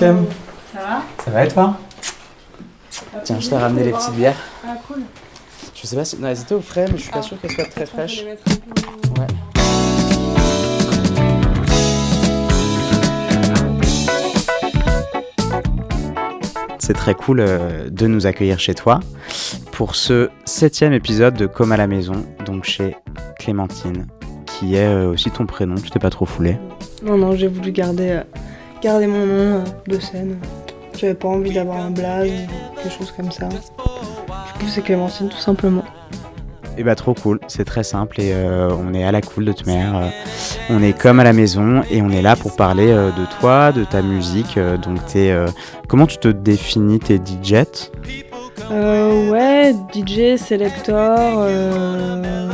[0.00, 0.24] Clem,
[0.72, 1.02] Ça va?
[1.22, 1.76] Ça va et toi?
[3.22, 4.34] Tiens, je t'ai ramené les petites bières.
[4.66, 5.02] Ah cool.
[5.74, 6.16] Je sais pas si.
[6.16, 7.22] Non, elles étaient au frais, mais je suis pas Ah.
[7.22, 8.60] sûr qu'elles soient très Attends, je vais fraîches.
[9.18, 9.26] Ouais.
[16.78, 19.00] C'est très cool euh, de nous accueillir chez toi
[19.72, 22.96] pour ce septième épisode de Comme à la maison, donc chez
[23.38, 24.06] Clémentine,
[24.46, 26.58] qui est euh, aussi ton prénom, tu t'es pas trop foulé.
[27.02, 28.22] Non, non, j'ai voulu garder, euh,
[28.82, 30.38] garder mon nom de scène.
[30.98, 33.48] J'avais pas envie d'avoir un blaze ou quelque chose comme ça.
[33.48, 33.56] Du
[34.58, 35.84] coup, c'est Clémentine, tout simplement.
[36.78, 39.52] Et bah trop cool, c'est très simple et euh, on est à la cool de
[39.52, 39.96] toute manière.
[39.96, 40.08] euh,
[40.70, 43.72] on est comme à la maison et on est là pour parler euh, de toi,
[43.72, 44.56] de ta musique.
[44.56, 45.34] euh, donc t'es,
[45.88, 47.64] comment tu te définis tes DJ
[48.70, 51.18] Euh, ouais, DJ, Selector.
[51.40, 52.48] euh,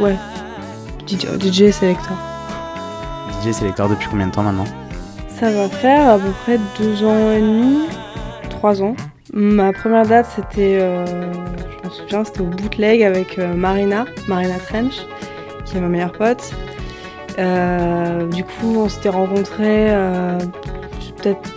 [0.00, 0.16] Ouais.
[1.06, 2.16] DJ, DJ Selector.
[3.42, 4.64] DJ sélecteur depuis combien de temps maintenant?
[5.40, 7.86] Ça va faire à peu près deux ans et demi,
[8.50, 8.96] trois ans.
[9.32, 14.56] Ma première date, c'était, euh, je m'en souviens, c'était au bootleg avec euh, Marina, Marina
[14.58, 14.96] Trench,
[15.64, 16.50] qui est ma meilleure pote.
[17.38, 19.94] Euh, du coup, on s'était rencontrés
[21.22, 21.54] peut-être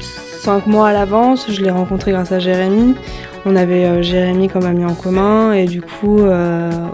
[0.00, 1.50] cinq mois à l'avance.
[1.50, 2.94] Je l'ai rencontré grâce à Jérémy.
[3.46, 6.20] On avait Jérémy comme ami en commun et du coup,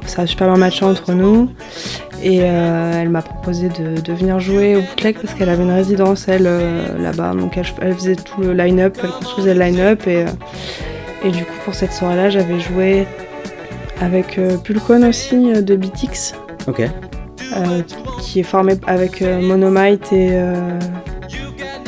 [0.06, 1.50] ça a super bien matché entre nous.
[2.22, 5.70] Et euh, elle m'a proposé de, de venir jouer au bootleg parce qu'elle avait une
[5.72, 7.32] résidence, elle, euh, là-bas.
[7.34, 10.06] Donc elle, elle faisait tout le line-up, elle construisait le line-up.
[10.06, 10.26] Et, euh,
[11.24, 13.06] et du coup, pour cette soirée-là, j'avais joué
[14.02, 16.34] avec Pulcon aussi de BTX,
[16.66, 16.82] Ok.
[18.22, 20.30] qui est formé avec Monomite et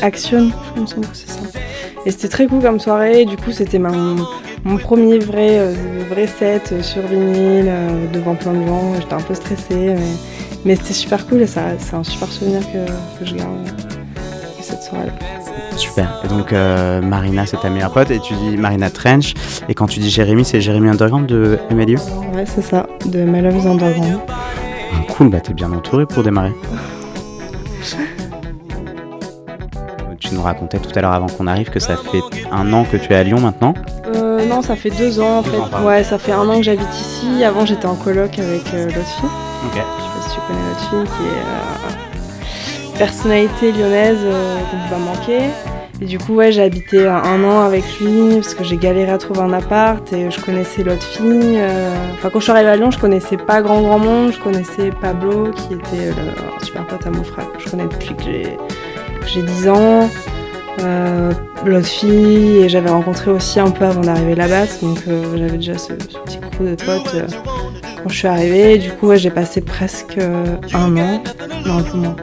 [0.02, 1.40] Action, je semble que c'est ça.
[2.04, 3.22] Et c'était très cool comme soirée.
[3.22, 4.26] Et du coup, c'était ma- mon,
[4.64, 5.74] mon premier vrai, euh,
[6.08, 8.94] vrai set euh, sur vinyle euh, devant plein de gens.
[9.00, 9.96] J'étais un peu stressée, mais,
[10.64, 12.86] mais c'était super cool et ça, c'est un super souvenir que,
[13.18, 15.12] que je garde de cette soirée-là.
[15.76, 16.20] Super.
[16.24, 19.34] Et donc euh, Marina, c'est ta meilleure pote et tu dis Marina Trench.
[19.68, 21.96] Et quand tu dis Jérémy, c'est Jérémy Underground de MLU
[22.34, 24.18] Ouais, c'est ça, de My Love is Underground.
[24.28, 24.34] Ah,
[25.16, 26.52] Cool, bah t'es bien entouré pour démarrer.
[30.20, 32.20] Tu nous racontais tout à l'heure avant qu'on arrive que ça fait
[32.52, 33.74] un an que tu es à Lyon maintenant.
[34.14, 35.56] Euh, non, ça fait deux ans en Deux fait.
[35.58, 35.86] ans, pardon.
[35.88, 37.42] ouais, ça fait un an que j'habite ici.
[37.44, 39.28] Avant, j'étais en coloc avec euh, l'autre fille.
[39.66, 39.74] Ok.
[39.74, 44.94] Je sais pas si tu connais notre fille qui est euh, personnalité lyonnaise euh, qu'on
[44.94, 45.40] va manquer.
[46.00, 49.12] Et du coup, ouais, j'ai habité un, un an avec lui parce que j'ai galéré
[49.12, 51.56] à trouver un appart et je connaissais l'autre fille.
[51.58, 54.32] euh, Enfin, quand je suis arrivée à Lyon, je connaissais pas grand grand monde.
[54.32, 57.84] Je connaissais Pablo qui était le, un super pote à mon frère que je connais
[57.84, 58.42] depuis que j'ai
[59.20, 60.08] que j'ai 10 ans.
[60.80, 61.32] Euh,
[61.64, 65.76] l'autre fille et j'avais rencontré aussi un peu avant d'arriver là-bas donc euh, j'avais déjà
[65.76, 67.26] ce, petit crew de potes euh,
[68.02, 68.78] quand je suis arrivée.
[68.78, 71.22] Du coup, ouais, j'ai passé presque un an,
[71.66, 72.16] non, un peu moins.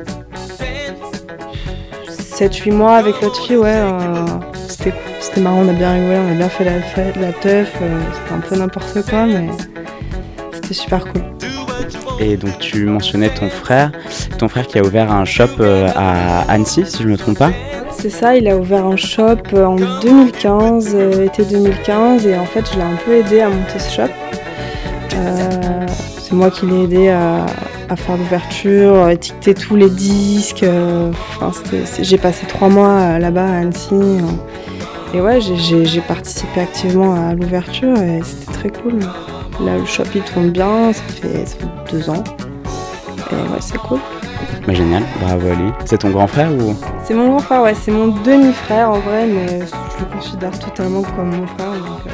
[2.08, 3.82] 7-8 mois avec l'autre fille, ouais,
[4.68, 7.34] c'était cool, c'était marrant, on a bien rigolé, on a bien fait la fête, la
[7.34, 9.48] teuf, c'était un peu n'importe quoi, mais
[10.54, 11.22] c'était super cool.
[12.22, 13.92] Et donc tu mentionnais ton frère,
[14.38, 17.52] ton frère qui a ouvert un shop à Annecy, si je me trompe pas.
[18.02, 22.64] C'est ça, il a ouvert un shop en 2015, euh, été 2015, et en fait,
[22.72, 24.04] je l'ai un peu aidé à monter ce shop.
[25.16, 25.86] Euh,
[26.22, 27.46] c'est moi qui l'ai aidé à,
[27.98, 30.64] faire l'ouverture, à étiqueter tous les disques.
[30.64, 31.12] euh,
[32.00, 33.94] j'ai passé trois mois euh, là-bas à Annecy.
[35.14, 39.00] et ouais, j'ai participé activement à l'ouverture et c'était très cool.
[39.60, 42.24] Là, le shop il tourne bien, ça fait, ça fait deux ans.
[43.30, 44.00] Et ouais, c'est cool.
[44.68, 45.72] Bah, génial, bravo à lui.
[45.86, 46.76] C'est ton grand frère ou?
[47.04, 51.02] C'est mon grand frère, ouais, c'est mon demi-frère en vrai, mais je le considère totalement
[51.02, 51.70] comme mon frère.
[51.72, 52.10] euh.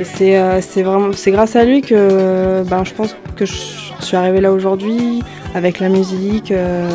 [0.00, 3.54] Et c'est euh, c'est vraiment c'est grâce à lui que ben, je pense que je
[4.00, 5.22] suis arrivée là aujourd'hui
[5.54, 6.88] avec la musique, euh,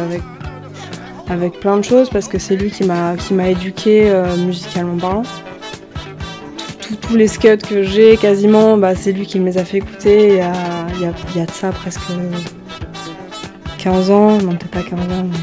[1.29, 4.11] avec, plein de choses parce que c'est lui qui m'a qui m'a éduquée
[4.45, 5.23] musicalement parlant.
[6.97, 10.27] Tous- les scuds que j'ai, quasiment, bah, c'est lui qui me les a fait écouter
[10.29, 10.53] il y a,
[10.95, 12.01] il y a- il y a de ça presque
[13.77, 15.37] 15 ans, non peut-être pas 15 ans, mais...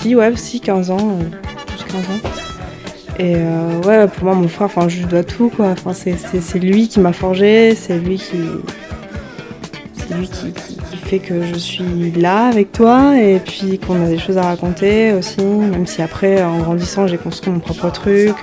[0.00, 1.24] si ouais, si 15 ans, euh,
[1.66, 2.28] plus 15 ans.
[3.18, 5.74] Et euh, ouais, pour moi, mon frère, enfin, je dois tout, quoi.
[5.92, 8.38] C'est, lui qui m'a forgé, c'est lui qui,
[9.94, 10.54] c'est lui qui,
[11.04, 15.12] fait que je suis là avec toi, et puis qu'on a des choses à raconter
[15.12, 18.36] aussi, même si après, en grandissant, j'ai construit mon propre truc.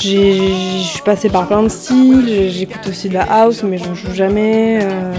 [0.00, 3.94] J'ai- Je suis passée par plein de styles, j'écoute aussi de la house, mais j'en
[3.94, 4.78] joue jamais.
[4.82, 5.12] euh,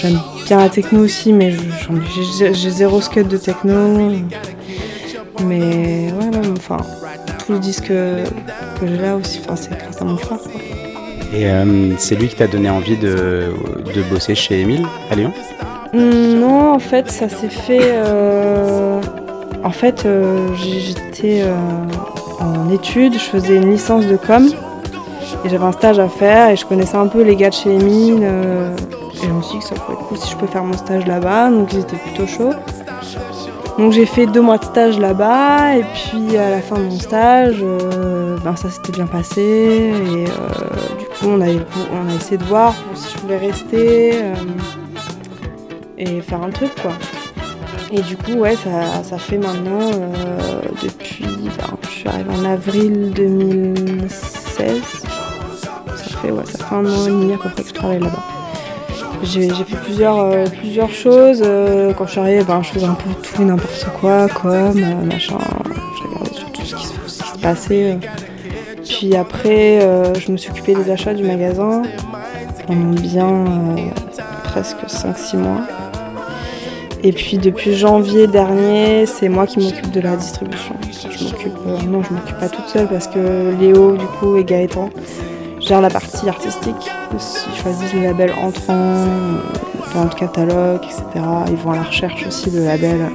[0.00, 1.54] J'aime bien la techno aussi, mais
[2.52, 3.72] j'ai zéro scud de techno.
[5.44, 6.78] Mais ouais, ouais, enfin,
[7.38, 10.38] tout le disque que j'ai là aussi, enfin, c'est grâce à mon frère.
[10.38, 10.60] quoi.
[11.34, 13.52] Et euh, c'est lui qui t'a donné envie de,
[13.94, 15.32] de bosser chez Emile à Lyon?
[15.94, 17.78] Hum, Non, en fait, ça s'est fait.
[17.82, 19.00] euh,
[19.64, 20.06] En fait,
[20.62, 21.42] j'étais
[22.40, 24.48] en études, je faisais une licence de com
[25.44, 27.74] et j'avais un stage à faire et je connaissais un peu les gars de chez
[27.74, 28.20] Emile.
[28.22, 28.74] euh,
[29.14, 30.76] et je me suis dit que ça pourrait être cool si je peux faire mon
[30.76, 32.52] stage là-bas, donc ils étaient plutôt chauds.
[33.78, 36.98] Donc j'ai fait deux mois de stage là-bas et puis à la fin de mon
[36.98, 42.14] stage, euh, ben, ça s'était bien passé et euh, du coup on a, on a
[42.14, 44.14] essayé de voir si je pouvais rester.
[45.98, 46.92] et faire un truc quoi.
[47.92, 52.44] Et du coup ouais ça, ça fait maintenant euh, depuis ben, je suis arrivée en
[52.44, 54.82] avril 2016.
[55.96, 58.00] Ça fait ouais ça fait un an et demi à peu près que je travaille
[58.00, 58.22] là-bas.
[59.22, 61.42] J'ai fait plusieurs, euh, plusieurs choses.
[61.44, 65.04] euh, quand je suis arrivée, ben, je faisais un peu tout et n'importe quoi, comme
[65.06, 65.38] machin.
[65.98, 67.98] Je regardais sur tout ce qui, se- ce qui se passait.
[68.84, 69.80] Puis après,
[70.20, 71.82] je me suis occupée des achats du magasin
[72.66, 73.44] pendant bien
[74.44, 75.60] presque 5-6 mois.
[77.02, 80.74] Et puis depuis janvier dernier, c'est moi qui m'occupe de la distribution.
[81.10, 84.44] Je m'occupe, euh, non, je m'occupe pas toute seule parce que Léo, du coup, et
[84.44, 84.90] Gaëtan
[85.60, 86.90] gèrent la partie artistique.
[87.12, 89.04] Ils choisissent le label entrant
[89.94, 91.04] dans le catalogue, etc.
[91.48, 93.10] Ils vont à la recherche aussi de labels.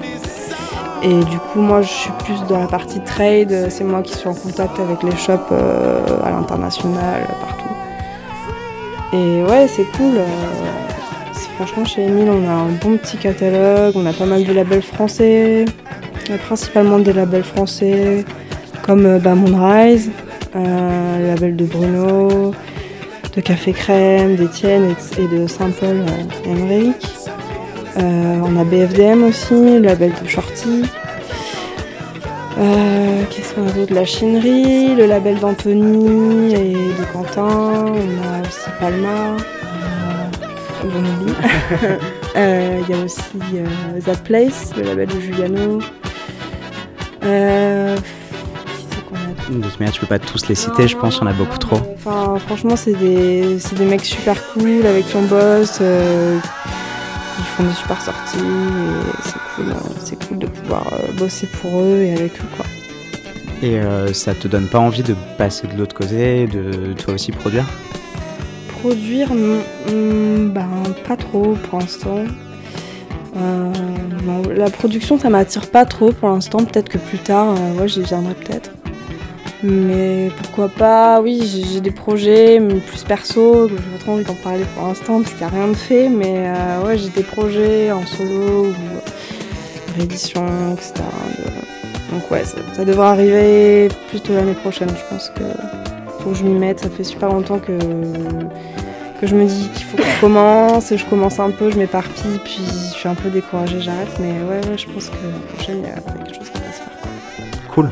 [1.03, 3.67] Et du coup, moi, je suis plus dans la partie trade.
[3.69, 7.73] C'est moi qui suis en contact avec les shops euh, à l'international, partout.
[9.13, 10.19] Et ouais, c'est cool.
[11.55, 13.93] Franchement, chez Emile, on a un bon petit catalogue.
[13.95, 15.65] On a pas mal de labels français,
[16.29, 18.25] euh, principalement des labels français,
[18.83, 20.11] comme euh, bah, Moonrise,
[20.55, 22.53] euh, le label de Bruno,
[23.35, 26.05] de Café Crème, d'Etienne et, de Saint-Paul
[26.45, 27.07] Emmerich.
[27.97, 30.83] Euh, on a BFDM aussi, le label de Shorty.
[33.29, 33.93] Qu'est-ce qu'on a d'autre?
[33.93, 37.85] La chinerie, le label d'Anthony et de Quentin.
[37.85, 39.37] On a aussi Palma.
[40.83, 41.97] Euh.
[42.37, 43.21] Euh, Il y a aussi
[43.55, 45.79] euh, That Place, le label de Giuliano.
[47.25, 47.97] Euh,
[49.49, 51.57] De toute manière, tu peux pas tous les citer, je pense, y en a beaucoup
[51.57, 51.77] trop.
[51.95, 55.79] Enfin, franchement, c'est des, mecs super cool avec qui on bosse.
[55.81, 56.39] euh,
[57.37, 59.73] ils font des super sorties et c'est cool, euh,
[60.03, 62.65] c'est cool de pouvoir euh, bosser pour eux et avec eux quoi.
[63.61, 67.31] Et euh, ça te donne pas envie de passer de l'autre côté, de toi aussi
[67.31, 67.65] produire?
[68.81, 70.67] Produire, non, hum, ben
[71.07, 72.25] pas trop pour l'instant.
[73.37, 73.71] Euh,
[74.55, 76.65] la production, ça m'attire pas trop pour l'instant.
[76.65, 78.71] Peut-être que plus tard, euh, j'y viendrai peut-être.
[79.61, 81.21] Mais pourquoi pas?
[81.21, 83.67] Oui, j'ai des projets plus perso.
[83.69, 86.09] J'ai pas trop envie d'en parler pour l'instant parce qu'il n'y a rien de fait.
[86.09, 88.73] Mais euh, ouais, j'ai des projets en solo ou
[89.95, 91.03] réédition, etc.
[92.11, 94.89] Donc ouais, ça, ça devrait arriver plutôt l'année prochaine.
[94.89, 95.43] Je pense que
[96.23, 96.79] faut que je m'y mette.
[96.79, 97.77] Ça fait super longtemps que
[99.19, 102.39] que je me dis qu'il faut que je commence, je commence un peu, je m'éparpille,
[102.43, 104.09] puis je suis un peu découragée, j'arrête.
[104.19, 106.71] Mais ouais, ouais, je pense que l'année prochaine, il y a quelque chose qui va
[106.71, 107.67] se faire.
[107.73, 107.89] Cool.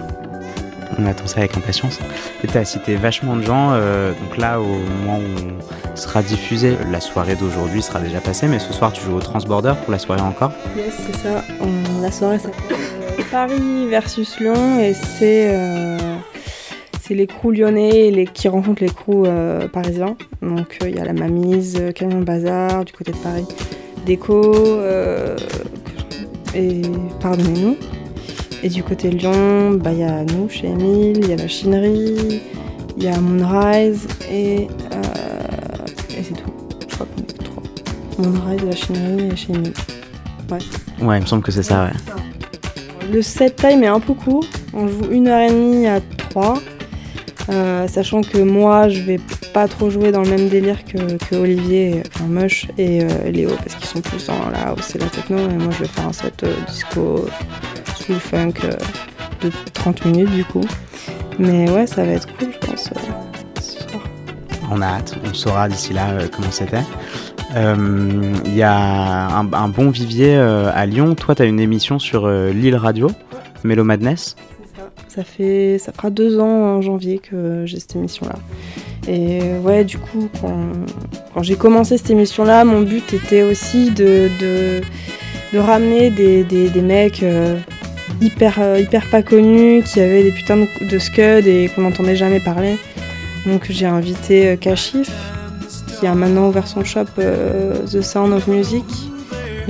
[0.97, 1.99] On attend ça avec impatience.
[2.43, 3.69] Et t'as cité vachement de gens.
[3.73, 5.53] euh, donc là, au moment où
[5.93, 9.19] on sera diffusé, la soirée d'aujourd'hui sera déjà passée, mais ce soir, tu joues au
[9.21, 10.51] Transborder pour la soirée encore.
[10.75, 11.43] Yes, c'est ça.
[11.61, 12.75] On- la soirée s'appelle
[13.19, 15.97] euh, Paris versus Lyon et c'est euh,
[17.09, 20.15] c'est les crews lyonnais et les, qui rencontrent les crews euh, parisiens.
[20.43, 23.47] Donc euh, il y a la Mamise, euh, Camion Bazar du côté de Paris,
[24.05, 24.53] Déco
[26.55, 26.81] et
[27.19, 27.77] pardonnez-nous.
[28.61, 31.37] Et du côté de Lyon, bah, il y a nous chez Emile, il y a
[31.37, 32.41] la Chinerie,
[32.97, 34.67] il y a Moonrise et, et
[36.23, 36.51] c'est tout.
[36.87, 37.63] Je crois qu'on est trois.
[38.19, 39.73] Moonrise, la Chinerie et chez Emile.
[41.01, 42.13] Ouais, il me semble que c'est ça, ouais.
[43.11, 44.45] Le set time est un peu court.
[44.73, 46.59] On joue une heure et demie à 3.
[47.87, 49.19] Sachant que moi, je vais
[49.53, 53.75] pas trop jouer dans le même délire que, Olivier, enfin Mush et euh, Léo, parce
[53.75, 55.37] qu'ils sont plus dans la house et la techno.
[55.37, 57.25] Et moi, je vais faire un set euh, disco,
[57.95, 58.71] soul funk euh,
[59.41, 60.63] de 30 minutes du coup.
[61.39, 62.89] Mais ouais, ça va être cool, je pense.
[62.91, 63.97] euh.
[64.71, 66.83] On a hâte, on saura d'ici là euh, comment c'était.
[67.55, 67.75] Euh,
[68.45, 71.15] Il y a un, bon vivier euh, à Lyon.
[71.15, 73.09] Toi, tu as une émission sur euh, Lille Radio,
[73.63, 74.35] Mélo Madness.
[75.09, 78.35] Ça fait, ça fera deux ans en janvier que j'ai cette émission-là.
[79.07, 85.57] Et ouais, du coup, quand, j'ai commencé cette émission-là, mon but était aussi de, de,
[85.57, 87.57] ramener des, des, des mecs euh,
[88.21, 92.39] hyper, euh, hyper pas connus, qui avaient des putains de, de et qu'on n'entendait jamais
[92.39, 92.77] parler.
[93.47, 95.09] Donc j'ai invité euh, Kashif,
[95.99, 98.85] qui a maintenant ouvert son shop The Sound of Music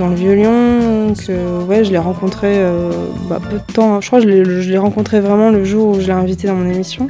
[0.00, 1.08] dans le Vieux-Lyon.
[1.08, 2.90] Donc euh, ouais, je l'ai rencontré euh,
[3.28, 4.00] bah, peu de temps.
[4.00, 6.68] Je crois que je l'ai- rencontré vraiment le jour où je l'ai invité dans mon
[6.68, 7.06] émission.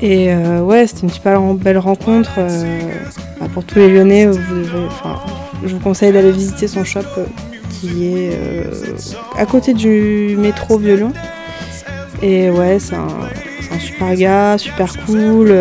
[0.00, 2.32] Et euh, ouais, c'était une super belle rencontre.
[2.38, 2.78] euh,
[3.40, 4.28] bah, pour tous les Lyonnais,
[5.64, 7.00] je vous conseille d'aller visiter son shop
[7.70, 8.38] qui est
[9.36, 11.12] à côté du métro Vieux-Lyon.
[12.22, 13.08] Et ouais, c'est un,
[13.78, 15.54] super gars, super cool,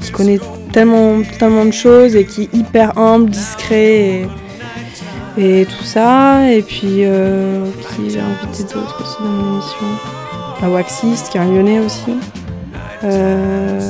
[0.00, 0.40] qui connaît
[0.72, 4.26] tellement, tellement de choses et qui est hyper humble, discret et,
[5.36, 6.50] et tout ça.
[6.50, 9.86] Et puis, euh, qui j'ai invité d'autres aussi dans mon émission
[10.60, 12.14] La Waxiste, qui est un lyonnais aussi.
[13.04, 13.80] Euh,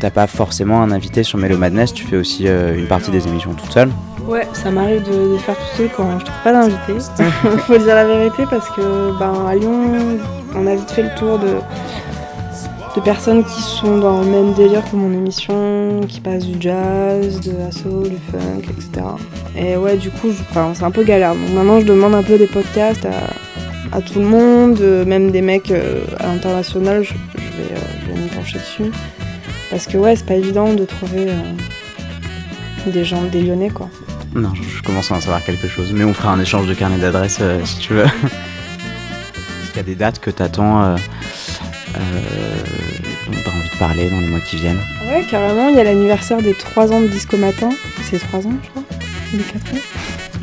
[0.00, 3.26] T'as pas forcément un invité sur Mélo Madness, tu fais aussi euh, une partie des
[3.28, 3.90] émissions toute seule.
[4.26, 6.94] Ouais, ça m'arrive de, de faire tout seul quand je trouve pas d'invité.
[7.66, 10.18] Faut dire la vérité parce que ben à Lyon,
[10.54, 11.56] on a vite fait le tour de,
[12.96, 17.40] de personnes qui sont dans le même délire que mon émission, qui passent du jazz,
[17.40, 19.06] de la soul, du funk, etc.
[19.56, 20.28] Et ouais, du coup,
[20.74, 21.34] c'est un peu galère.
[21.34, 25.30] Donc maintenant, je demande un peu des podcasts à, à tout le monde, euh, même
[25.30, 28.90] des mecs euh, à l'international, je, je vais, euh, je vais me pencher dessus.
[29.70, 33.88] Parce que ouais, c'est pas évident de trouver euh, des gens, des Lyonnais quoi.
[34.34, 36.74] Non, je, je commence à en savoir quelque chose, mais on fera un échange de
[36.74, 38.04] carnet d'adresses si tu veux.
[38.04, 40.96] Est-ce qu'il y a des dates que t'attends
[41.96, 42.60] euh,
[43.26, 45.84] dont t'as envie de parler dans les mois qui viennent Ouais, carrément, il y a
[45.84, 47.70] l'anniversaire des 3 ans de Disco Matin.
[48.02, 48.82] C'est 3 ans, je crois
[49.34, 49.78] Ou des 4 ans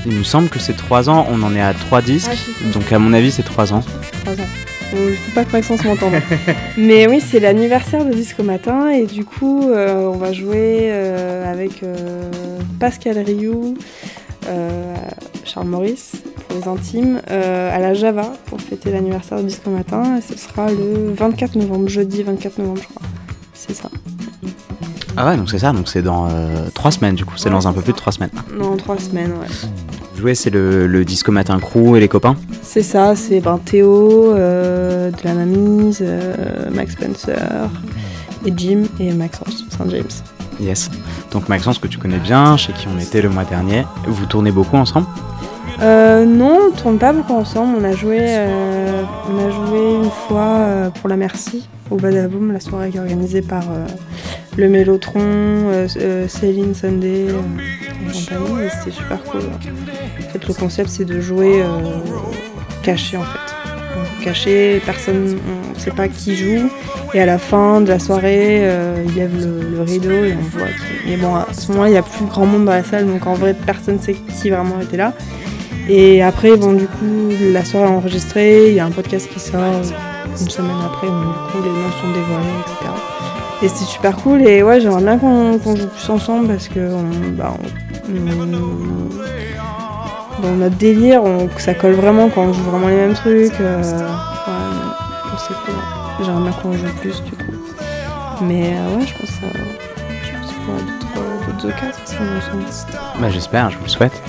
[0.06, 2.92] Il me semble que c'est 3 ans, on en est à 3 disques, Ah, donc
[2.92, 3.84] à mon avis c'est 3 ans.
[4.26, 4.48] 3 ans.
[4.94, 6.14] Euh, faut pas que Maxence m'entende.
[6.78, 11.52] Mais oui, c'est l'anniversaire de Disco Matin et du coup, euh, on va jouer euh,
[11.52, 12.30] avec euh,
[12.80, 13.76] Pascal Rioux,
[15.48, 16.14] Charles Maurice
[16.48, 20.18] pour les intimes, euh, à la Java pour fêter l'anniversaire de Disco Matin.
[20.18, 23.02] Et ce sera le 24 novembre, jeudi 24 novembre, je crois.
[23.54, 23.90] C'est ça.
[25.16, 26.28] Ah ouais, donc c'est ça, donc c'est dans
[26.76, 27.84] 3 semaines du coup, c'est Ouais, dans un peu ça.
[27.86, 28.30] plus de 3 semaines.
[28.56, 29.48] Non, 3 semaines, ouais.
[30.16, 34.34] Jouer c'est le, le disco matin crew et les copains C'est ça, c'est ben, Théo,
[34.34, 37.70] euh, de la Mamise, euh, Max Spencer,
[38.46, 40.04] et Jim et Maxence Saint James.
[40.60, 40.90] Yes.
[41.32, 44.52] Donc Maxence que tu connais bien, chez qui on était le mois dernier, vous tournez
[44.52, 45.08] beaucoup ensemble?
[45.82, 47.78] Euh, non, on tourne pas beaucoup ensemble.
[47.80, 52.52] On a joué, euh, on a joué une fois euh, pour la Merci au Badaboom,
[52.52, 53.86] la soirée qui est organisée par euh,
[54.58, 55.88] le Mélotron,
[56.28, 58.70] Céline Sunday et compagnie.
[58.80, 59.42] C'était super cool.
[59.42, 61.64] En fait, le concept c'est de jouer
[62.84, 64.24] caché en fait.
[64.24, 66.70] Caché, personne, on ne sait pas qui joue.
[67.14, 70.58] Et à la fin de la soirée, euh, il lève le, le rideau et on
[70.58, 71.10] voit qui.
[71.10, 73.26] Mais bon, à ce moment-là, il n'y a plus grand monde dans la salle, donc
[73.26, 75.14] en vrai, personne sait qui vraiment était là.
[75.90, 79.40] Et après, bon, du coup, la soirée est enregistrée, il y a un podcast qui
[79.40, 82.92] sort une semaine après, du coup, les noms sont dévoilés, etc.
[83.64, 87.32] Et c'était super cool, et ouais, j'aimerais bien qu'on joue plus ensemble parce que on,
[87.36, 87.54] bah,
[90.44, 91.22] dans notre délire,
[91.58, 93.60] ça colle vraiment quand on joue vraiment les mêmes trucs.
[93.60, 95.76] euh, ouais, c'est cool.
[96.26, 97.52] J'aimerais bien qu'on joue plus, du coup.
[98.44, 99.60] Mais euh, ouais, je pense ça-
[100.24, 102.26] je d'autres occasions.
[103.20, 104.22] Bah j'espère, je vous le souhaite.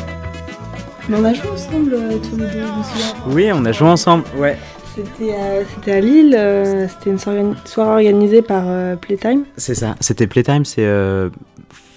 [1.08, 3.34] Mais on a joué ensemble euh, tous les deux, je.
[3.34, 4.56] Oui, on a joué ensemble, ouais.
[4.94, 9.44] C'était euh, c'était à Lille, euh, c'était une soirée, soirée organisée par euh, Playtime.
[9.56, 11.30] C'est ça, c'était Playtime, c'est euh,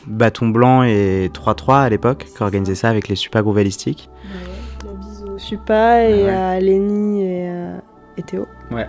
[0.08, 4.10] Bâton Blanc et 3-3 à l'époque qui organisaient ça avec les Super Groovalistiques.
[4.86, 6.30] La bise au Supa et Ouais.
[6.30, 7.77] à Lenny et, euh,
[8.18, 8.46] et Théo.
[8.72, 8.88] Ouais.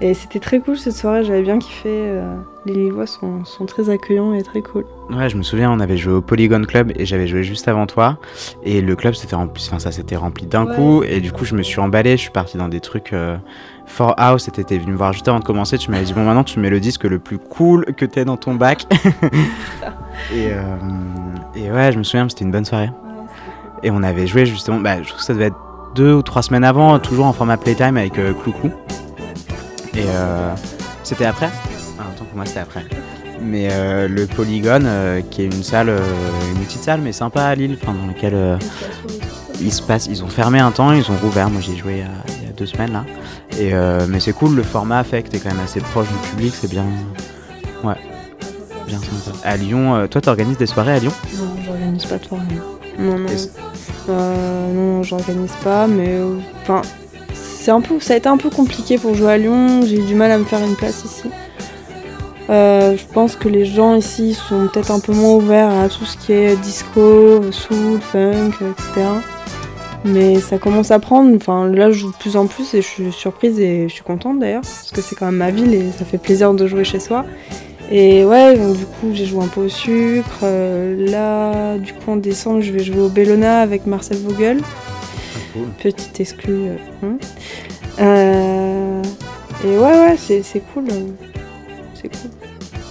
[0.00, 1.88] Et c'était très cool cette soirée, j'avais bien kiffé.
[2.64, 4.84] Les Lillois sont, sont très accueillants et très cool.
[5.10, 7.86] Ouais, je me souviens, on avait joué au Polygon Club et j'avais joué juste avant
[7.86, 8.18] toi.
[8.62, 11.02] Et le club s'était rempli, enfin ça s'était rempli d'un Ouais, coup.
[11.02, 13.36] Et du coup, je me suis emballé, je suis parti dans des trucs euh,
[13.86, 14.48] for house.
[14.48, 15.76] Et t'étais venu me voir juste avant de commencer.
[15.78, 18.36] Tu m'avais dit, bon, maintenant tu mets le disque le plus cool que t'aies dans
[18.36, 18.86] ton bac.
[20.32, 20.76] et, euh,
[21.54, 22.90] et ouais, je me souviens, c'était une bonne soirée.
[23.82, 25.58] Et on avait joué justement, bah, je trouve que ça devait être
[25.94, 28.70] deux ou trois semaines avant, toujours en format Playtime avec euh, Cloucou.
[29.94, 30.54] Et euh,
[31.02, 31.50] c'était après
[32.32, 32.84] pour moi c'était après.
[33.40, 36.00] Mais euh, le Polygone, euh, qui est une salle, euh,
[36.54, 38.56] une petite salle, mais sympa à Lille, enfin, dans laquelle euh,
[39.60, 41.50] il se passe, ils ont fermé un temps, ils ont rouvert.
[41.50, 42.04] Moi j'y ai joué
[42.38, 43.04] il y, a, deux semaines là.
[43.58, 43.72] Et,
[44.08, 46.70] mais c'est cool, le format fait que t'es quand même assez proche du public, c'est
[46.70, 46.86] bien.
[47.82, 49.38] Bien sympa.
[49.44, 51.12] À Lyon, toi, t'organises des soirées à Lyon?
[51.38, 52.44] Non, j'organise pas de soirée.
[52.98, 53.28] Non, non.
[54.08, 56.82] Euh, non, j'organise pas, mais euh, enfin,
[57.34, 59.82] c'est un peu, ça a été un peu compliqué pour jouer à Lyon.
[59.86, 61.28] J'ai eu du mal à me faire une place ici.
[62.50, 66.04] Euh, je pense que les gens ici sont peut-être un peu moins ouverts à tout
[66.04, 69.06] ce qui est disco, soul, funk, etc.
[70.04, 71.34] Mais ça commence à prendre.
[71.36, 74.02] Enfin, là, je joue de plus en plus et je suis surprise et je suis
[74.02, 76.84] contente d'ailleurs parce que c'est quand même ma ville et ça fait plaisir de jouer
[76.84, 77.24] chez soi.
[77.90, 80.40] Et ouais, donc du coup, j'ai joué un peu au sucre.
[80.42, 84.60] Euh, là, du coup, en décembre, je vais jouer au Bellona avec Marcel Vogel.
[85.82, 86.70] Petite exclu.
[88.00, 89.02] euh, hein.
[89.64, 90.88] Et ouais, ouais, c'est cool.
[92.02, 92.30] C'est cool.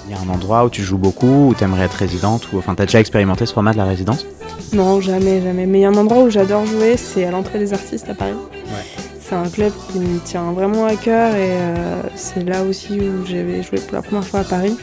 [0.08, 2.76] Il y a un endroit où tu joues beaucoup, où t'aimerais être résidente, ou enfin,
[2.76, 4.26] t'as déjà expérimenté ce format de la résidence?
[4.74, 5.66] Non, jamais, jamais.
[5.66, 8.14] Mais il y a un endroit où j'adore jouer, c'est à l'entrée des artistes à
[8.14, 8.34] Paris.
[8.66, 9.06] Ouais.
[9.20, 13.26] C'est un club qui me tient vraiment à cœur et euh, c'est là aussi où
[13.26, 14.76] j'avais joué pour la première fois à Paris.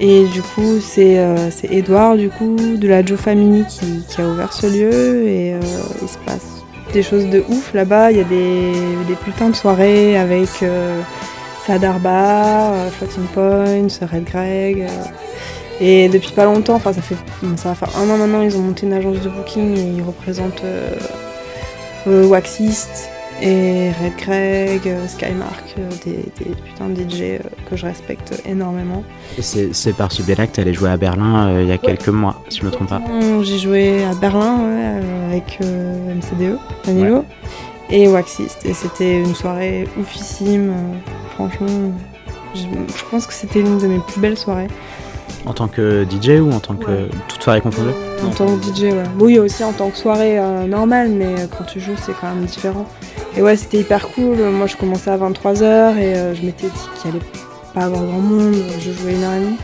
[0.00, 4.28] Et du coup, c'est euh, Edouard du coup de la Joe Family qui, qui a
[4.28, 5.60] ouvert ce lieu et euh,
[6.02, 8.10] il se passe des choses de ouf là-bas.
[8.10, 8.72] Il y a des,
[9.06, 11.00] des putains de soirées avec euh,
[11.68, 14.80] Sadarba, euh, Floating Points, Red Greg.
[14.80, 15.04] euh,
[15.82, 17.14] et depuis pas longtemps, enfin ça fait
[17.56, 20.02] ça va faire un an maintenant, ils ont monté une agence de booking et ils
[20.02, 23.10] représentent euh, Waxist
[23.42, 27.38] et Red Craig, Skymark, des, des putains de DJ
[27.70, 29.04] que je respecte énormément.
[29.36, 32.08] Et c'est par ce biais-là que t'allais jouer à Berlin euh, il y a quelques
[32.08, 33.02] mois, si je me trompe pas.
[33.42, 37.24] J'ai joué à Berlin ouais, avec euh, MCDE, Danilo,
[37.90, 38.64] et Waxist.
[38.64, 40.70] Et c'était une soirée oufissime.
[40.70, 41.92] euh, franchement,
[42.54, 44.68] je, je pense que c'était l'une de mes plus belles soirées.
[45.46, 46.86] En tant que DJ ou en tant que.
[46.86, 47.08] Ouais.
[47.28, 47.90] toute soirée confondue
[48.24, 49.02] En tant que DJ, ouais.
[49.18, 52.28] Oui, aussi en tant que soirée euh, normale, mais euh, quand tu joues, c'est quand
[52.34, 52.86] même différent.
[53.36, 54.36] Et ouais, c'était hyper cool.
[54.38, 57.20] Moi, je commençais à 23h et euh, je m'étais dit qu'il allait
[57.72, 58.56] pas avoir grand monde.
[58.80, 59.56] Je jouais une heure et demie.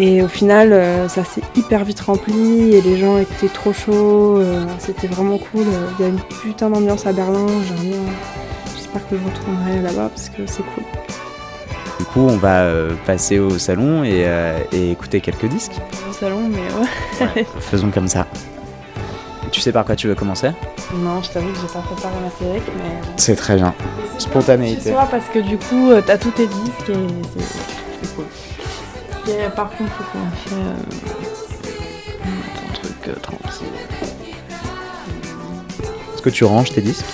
[0.00, 4.38] Et au final, euh, ça s'est hyper vite rempli et les gens étaient trop chauds.
[4.38, 5.64] euh, c'était vraiment cool.
[5.98, 7.46] Il y a une putain d'ambiance à Berlin.
[7.80, 7.96] Bien.
[8.76, 10.84] J'espère que je retournerai là-bas parce que c'est cool.
[11.98, 15.72] Du coup, on va euh, passer au salon et, euh, et écouter quelques disques.
[16.08, 17.44] Au salon, mais ouais.
[17.60, 18.26] Faisons comme ça.
[19.50, 20.50] Tu sais par quoi tu veux commencer?
[20.94, 23.00] Non, je t'avoue que j'ai pas préparé ma série, mais.
[23.16, 23.74] C'est très bien.
[24.18, 24.90] Spontanéité.
[24.92, 27.40] Soi parce que du coup euh, t'as tous tes disques et
[28.02, 28.26] c'est cool.
[29.28, 30.74] Et par contre faut qu'on fait euh,
[32.24, 33.66] un truc euh, tranquille.
[36.14, 37.04] Est-ce que tu ranges tes disques?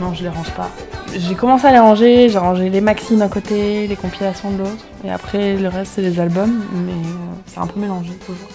[0.00, 0.70] Non je les range pas.
[1.14, 4.82] J'ai commencé à les ranger, j'ai rangé les maxi d'un côté, les compilations de l'autre,
[5.04, 8.48] et après le reste c'est des albums, mais euh, c'est un peu mélangé toujours.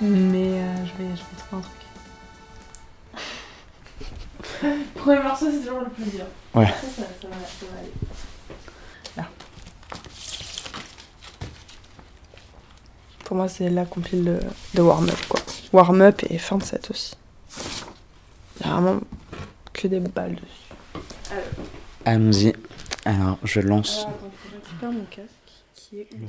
[0.00, 1.66] Mais euh, je, vais, je vais trouver un
[4.62, 4.78] truc.
[4.94, 6.24] Premier morceau c'est toujours le plus dur.
[6.54, 6.66] Ouais.
[6.66, 7.92] Ça, ça, ça va, ça va aller.
[13.24, 14.40] Pour moi, c'est la compile de,
[14.74, 15.40] de Warm Up, quoi.
[15.72, 17.14] Warm Up et fin de set aussi.
[18.60, 19.00] Il y a vraiment
[19.72, 21.40] que des balles dessus.
[22.04, 22.52] Allons-y.
[23.04, 24.02] Alors, je lance.
[24.02, 25.30] attends, faut que je récupère mon casque
[25.74, 26.26] qui est où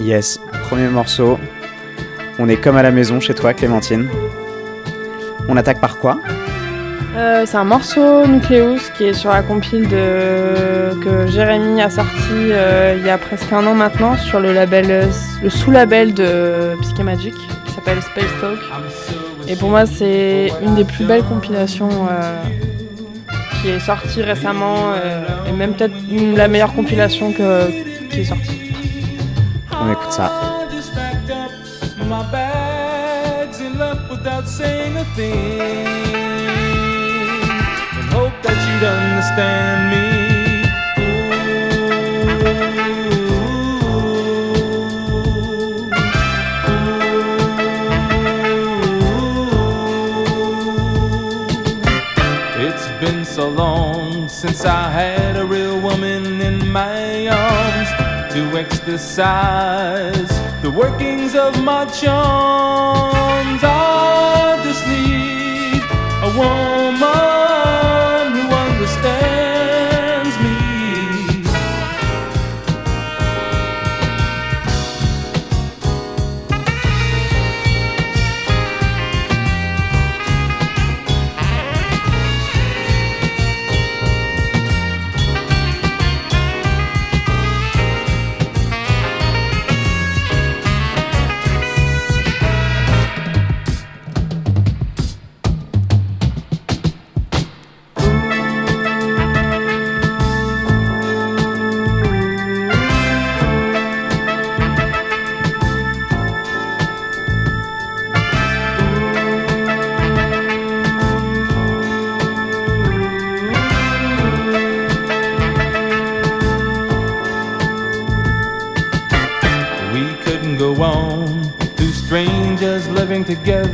[0.00, 1.38] Yes, premier morceau.
[2.38, 4.08] On est comme à la maison chez toi, Clémentine.
[5.48, 6.18] On attaque par quoi?
[7.18, 10.94] Euh, c'est un morceau Nucleus qui est sur la compile de...
[11.02, 15.08] que Jérémy a sorti euh, il y a presque un an maintenant sur le label,
[15.42, 18.60] le sous-label de Psyché Magic qui s'appelle Space Talk.
[19.48, 22.40] Et pour moi, c'est une des plus belles compilations euh,
[23.60, 25.94] qui est sortie récemment euh, et même peut-être
[26.36, 27.68] la meilleure compilation que,
[28.10, 28.72] qui est sortie.
[29.72, 30.30] On écoute ça.
[30.70, 31.50] I just packed up
[32.06, 36.17] my bags and left without saying a thing.
[38.78, 40.62] You'd understand me.
[52.56, 57.88] It's been so long since I had a real woman in my arms
[58.34, 60.28] to exercise
[60.62, 63.60] the workings of my charms.
[63.64, 65.82] I just need
[66.22, 66.67] a woman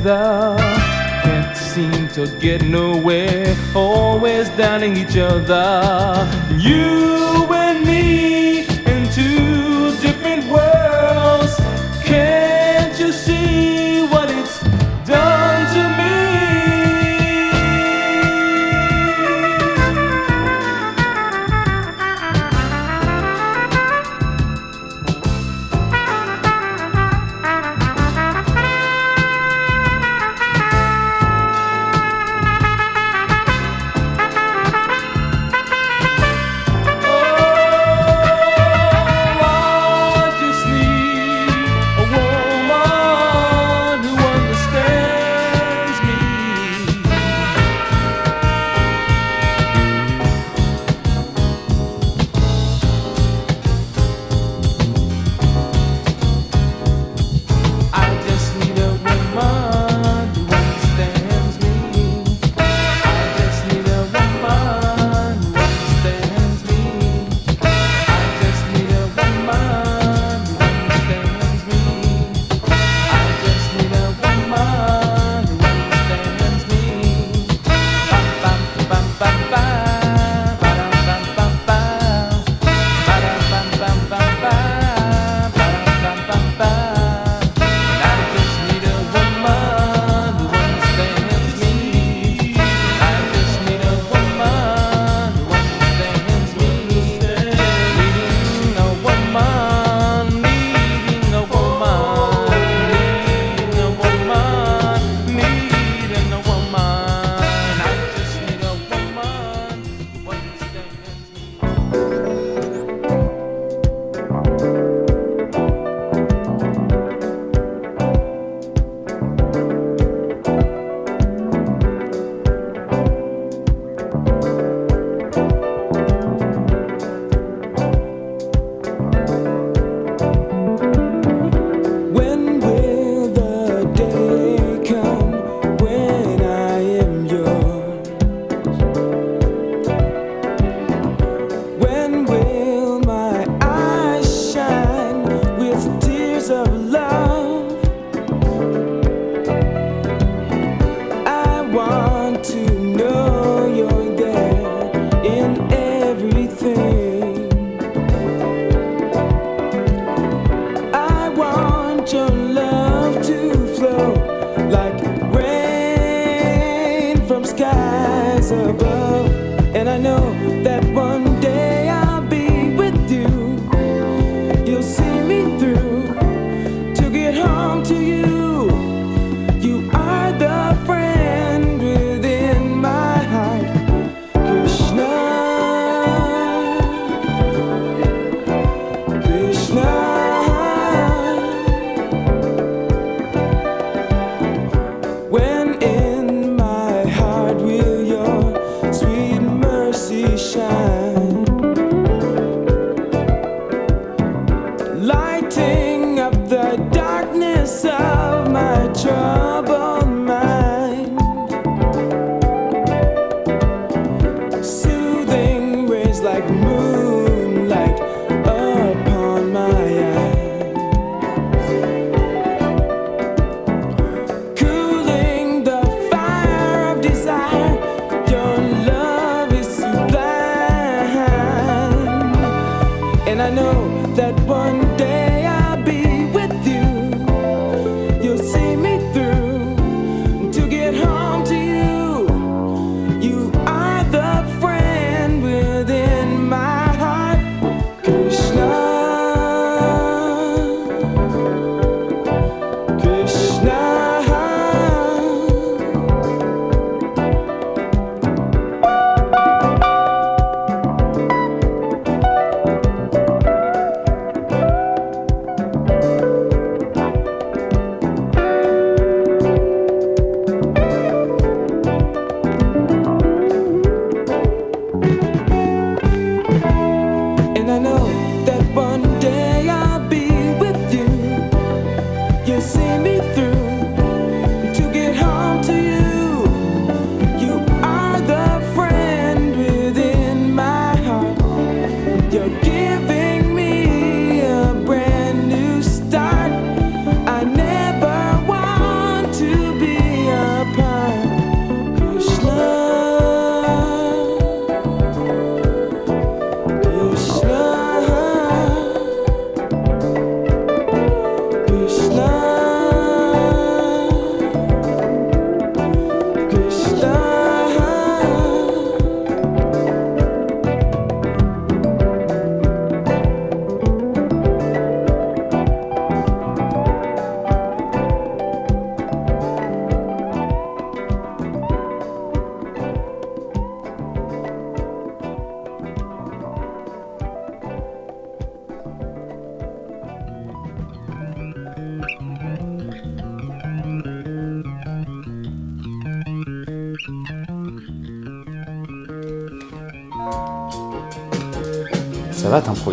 [0.04, 0.56] together.
[1.22, 6.28] Can't seem to get nowhere, always doubting each other.
[6.58, 7.46] You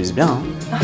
[0.02, 0.40] improvise bien.
[0.72, 0.80] Hein.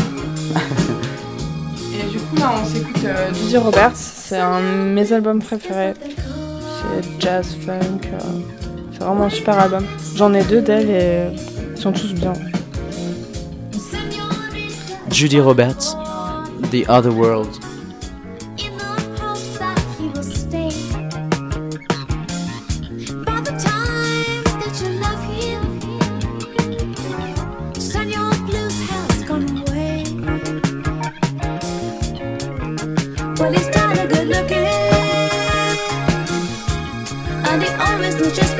[1.94, 3.96] Et du coup, on s'écoute euh, Dizzy Roberts.
[3.96, 5.94] C'est un de mes albums préférés.
[6.00, 8.00] C'est jazz, funk.
[8.04, 8.18] Euh,
[8.92, 9.84] c'est vraiment un super album.
[10.14, 11.26] J'en ai deux d'elle et
[11.74, 12.32] ils sont tous bien.
[15.10, 15.96] Judy Roberts,
[16.70, 17.48] The Other World.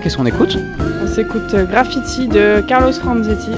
[0.00, 0.58] qu'est-ce qu'on écoute
[1.02, 3.52] On s'écoute euh, Graffiti de Carlos Franzetti.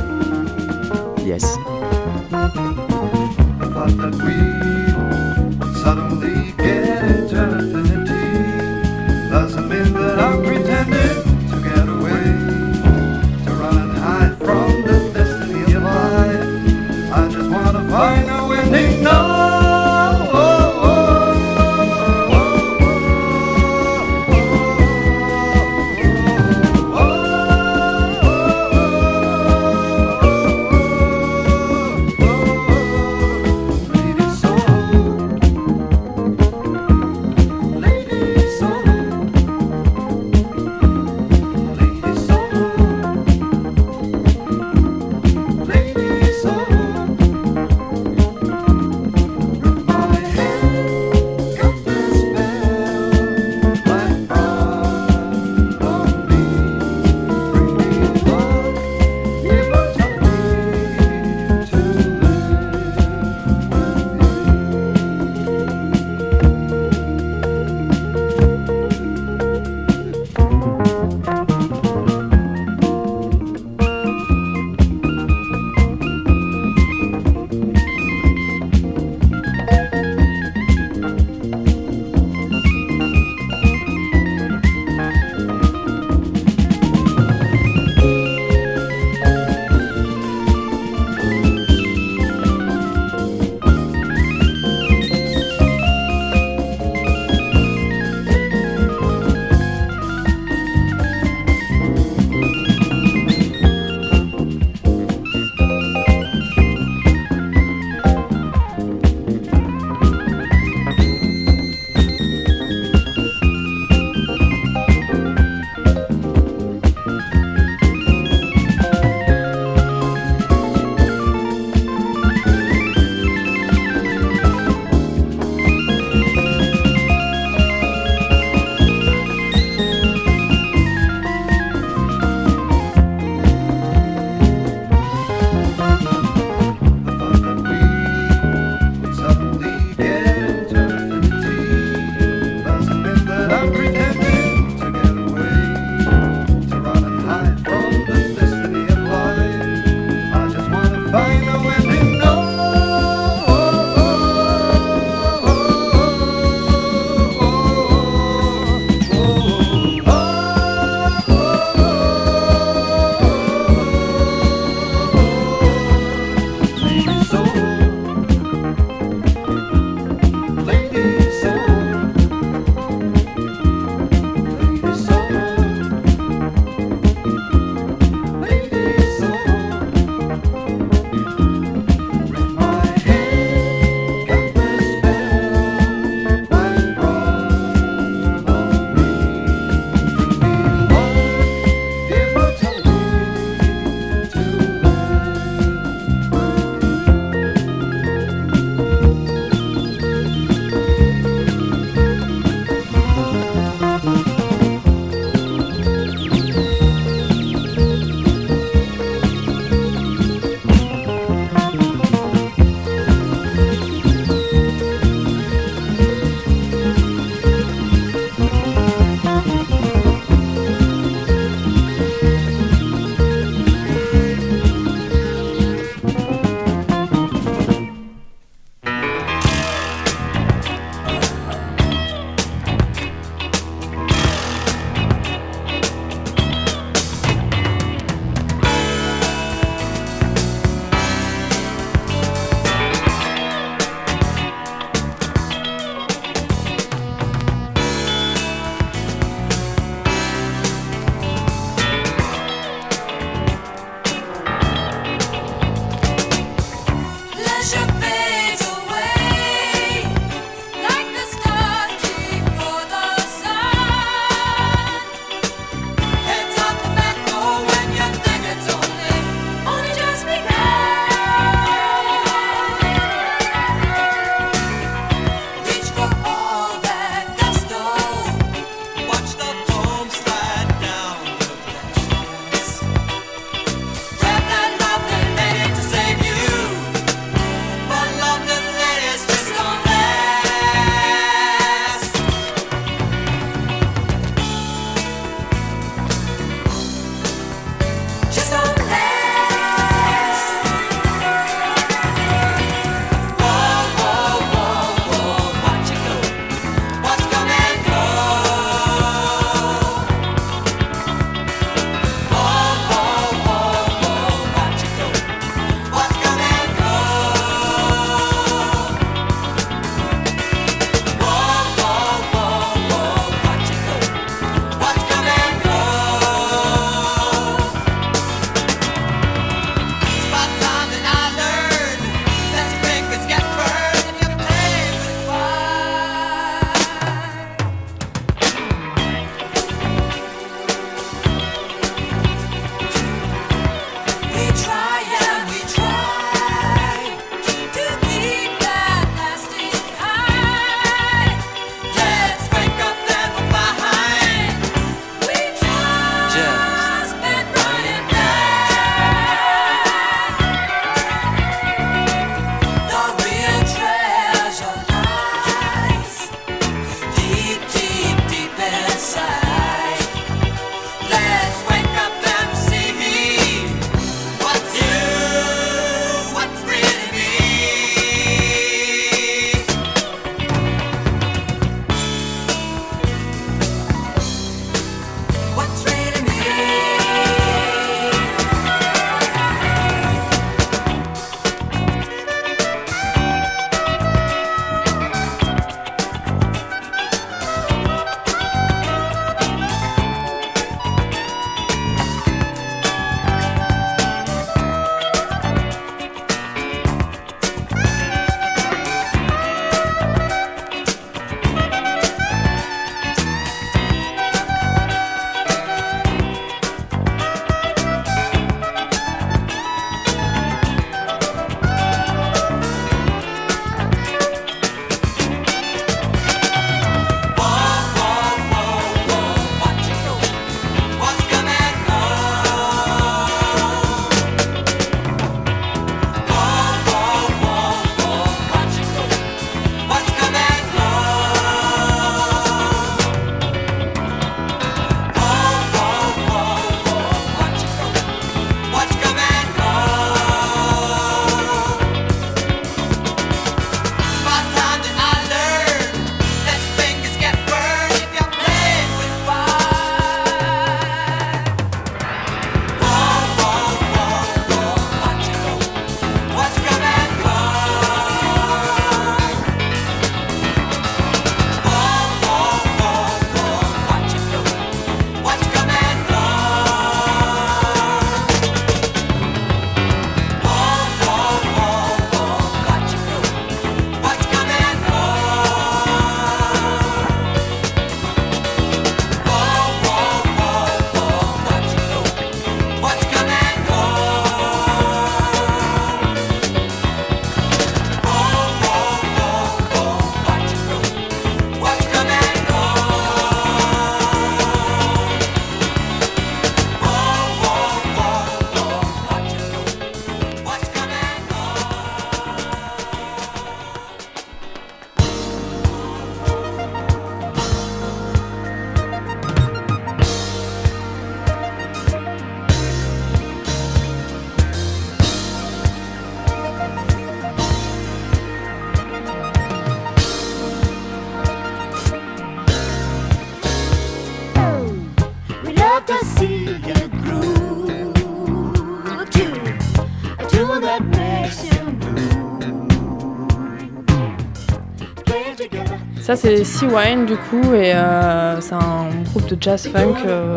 [546.09, 550.35] Ça, c'est Sea Wine, du coup, et euh, c'est un groupe de jazz funk euh,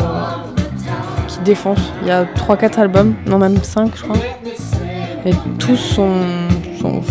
[1.29, 1.79] qui défonce.
[2.01, 4.17] Il y a 3-4 albums, non, même 5, je crois.
[5.25, 6.19] Et tous sont,
[6.81, 7.01] sont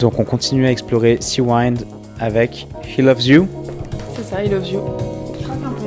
[0.00, 1.84] Donc on continue à explorer Sea Wind
[2.18, 3.46] avec He Loves You.
[4.16, 4.80] C'est ça, He Loves You.
[5.38, 5.80] Je crois un peu.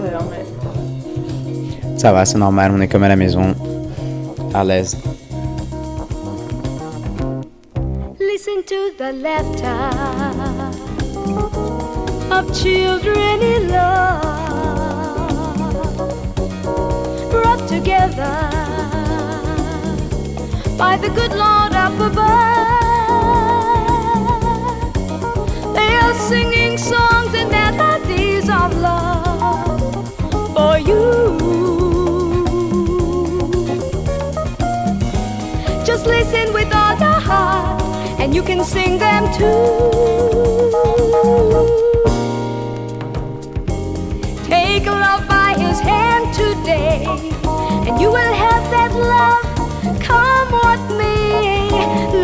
[1.97, 3.55] Ça va, c'est normal, on est comme à la maison,
[4.53, 4.95] à l'aise.
[8.19, 9.89] Listen to the laughter
[12.29, 14.21] of children in love,
[17.31, 18.29] brought together
[20.77, 22.62] by the good Lord up above.
[39.13, 39.53] them too.
[44.45, 47.05] Take love by his hand today,
[47.87, 49.45] and you will have that love.
[50.09, 51.15] Come with me.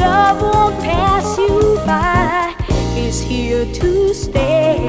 [0.05, 2.55] love won't pass you by.
[2.95, 4.79] He's here to stay.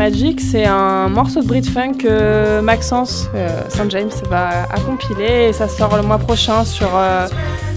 [0.00, 5.52] Magic, c'est un morceau de Brit Funk que Maxence euh, Saint James va compiler et
[5.52, 7.28] ça sort le mois prochain sur euh,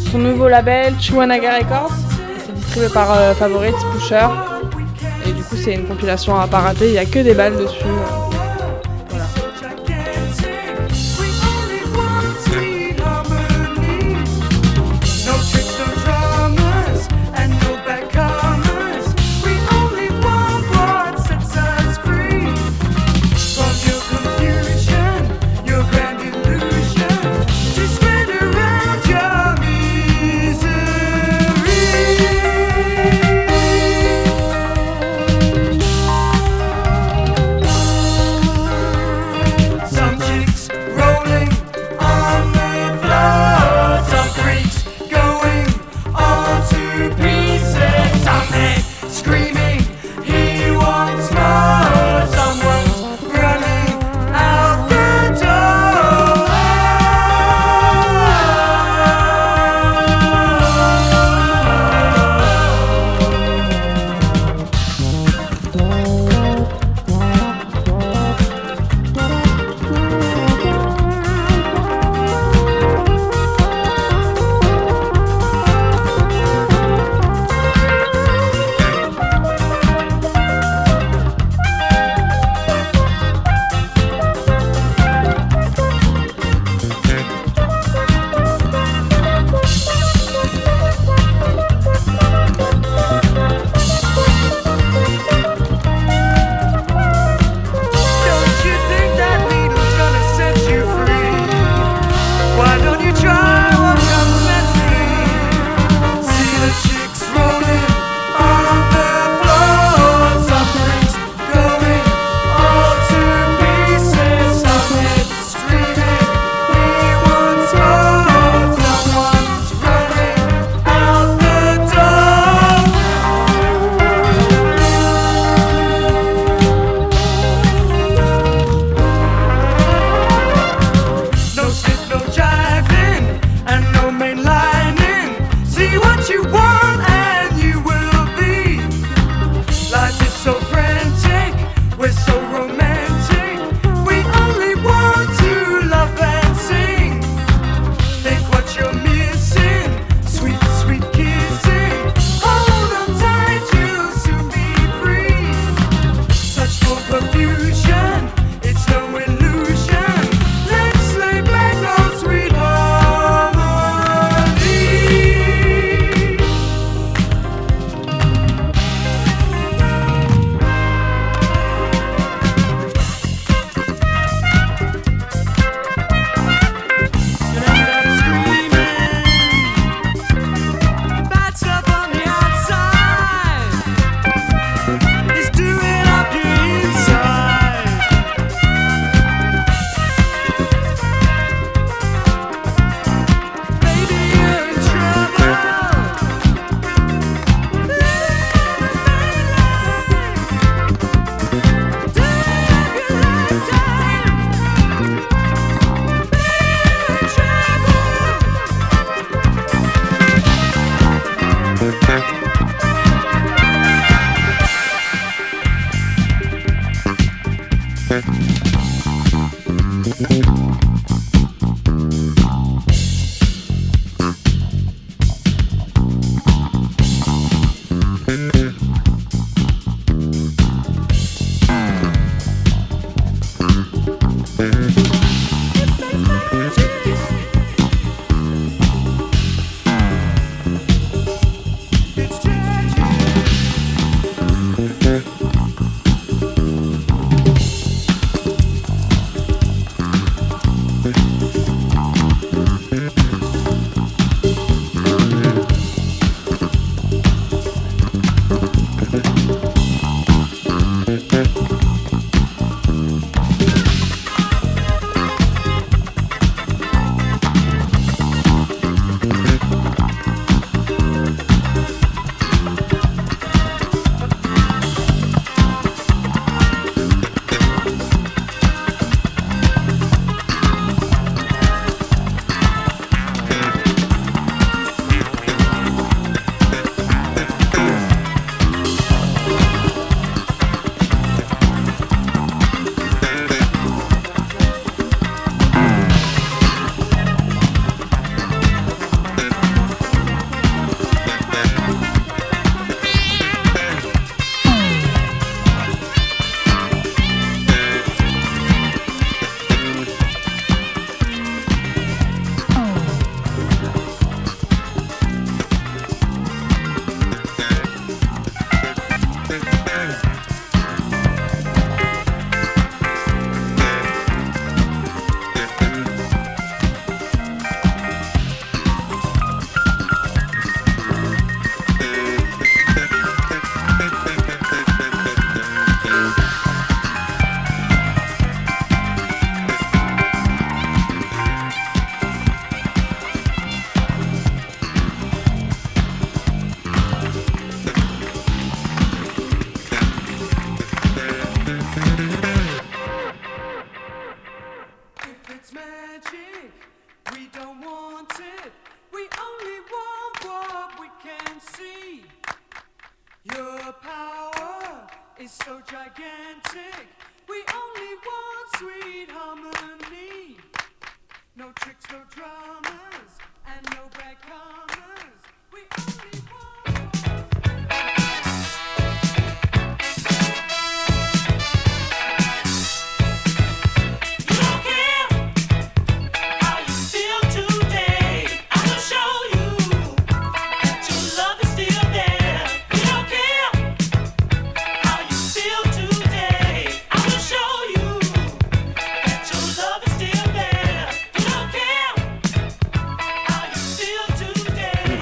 [0.09, 1.91] son nouveau label Chuanaga Records.
[2.45, 4.27] C'est distribué par euh, Favorite Pusher.
[5.27, 7.57] Et du coup, c'est une compilation à pas rater, il n'y a que des balles
[7.57, 7.83] dessus.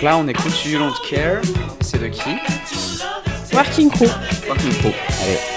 [0.02, 1.41] Là, on écoute You Don't Care.
[1.82, 2.32] C'est de qui
[3.54, 4.08] Working Crew.
[4.47, 4.91] Working Crew.
[5.22, 5.51] Allez.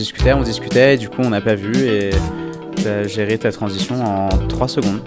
[0.00, 2.10] Discutait, on discutait, et du coup on n'a pas vu et
[2.82, 5.00] t'as géré ta transition en 3 secondes.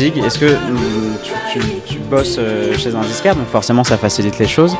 [0.00, 1.16] Est-ce que hum,
[1.86, 4.72] tu, bosses euh, chez un disquaire, donc forcément ça facilite les choses.
[4.72, 4.78] Ouais,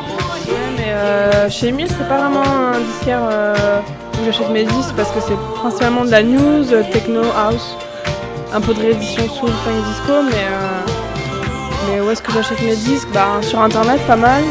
[0.77, 3.79] mais euh, chez Emile, c'est pas vraiment un disquaire euh,
[4.15, 7.77] où j'achète mes disques parce que c'est principalement de la news, techno, house,
[8.53, 13.09] un peu de réédition soul, funk, disco, mais, où est-ce que j'achète mes disques?
[13.15, 14.43] Bah, Sur internet, pas mal.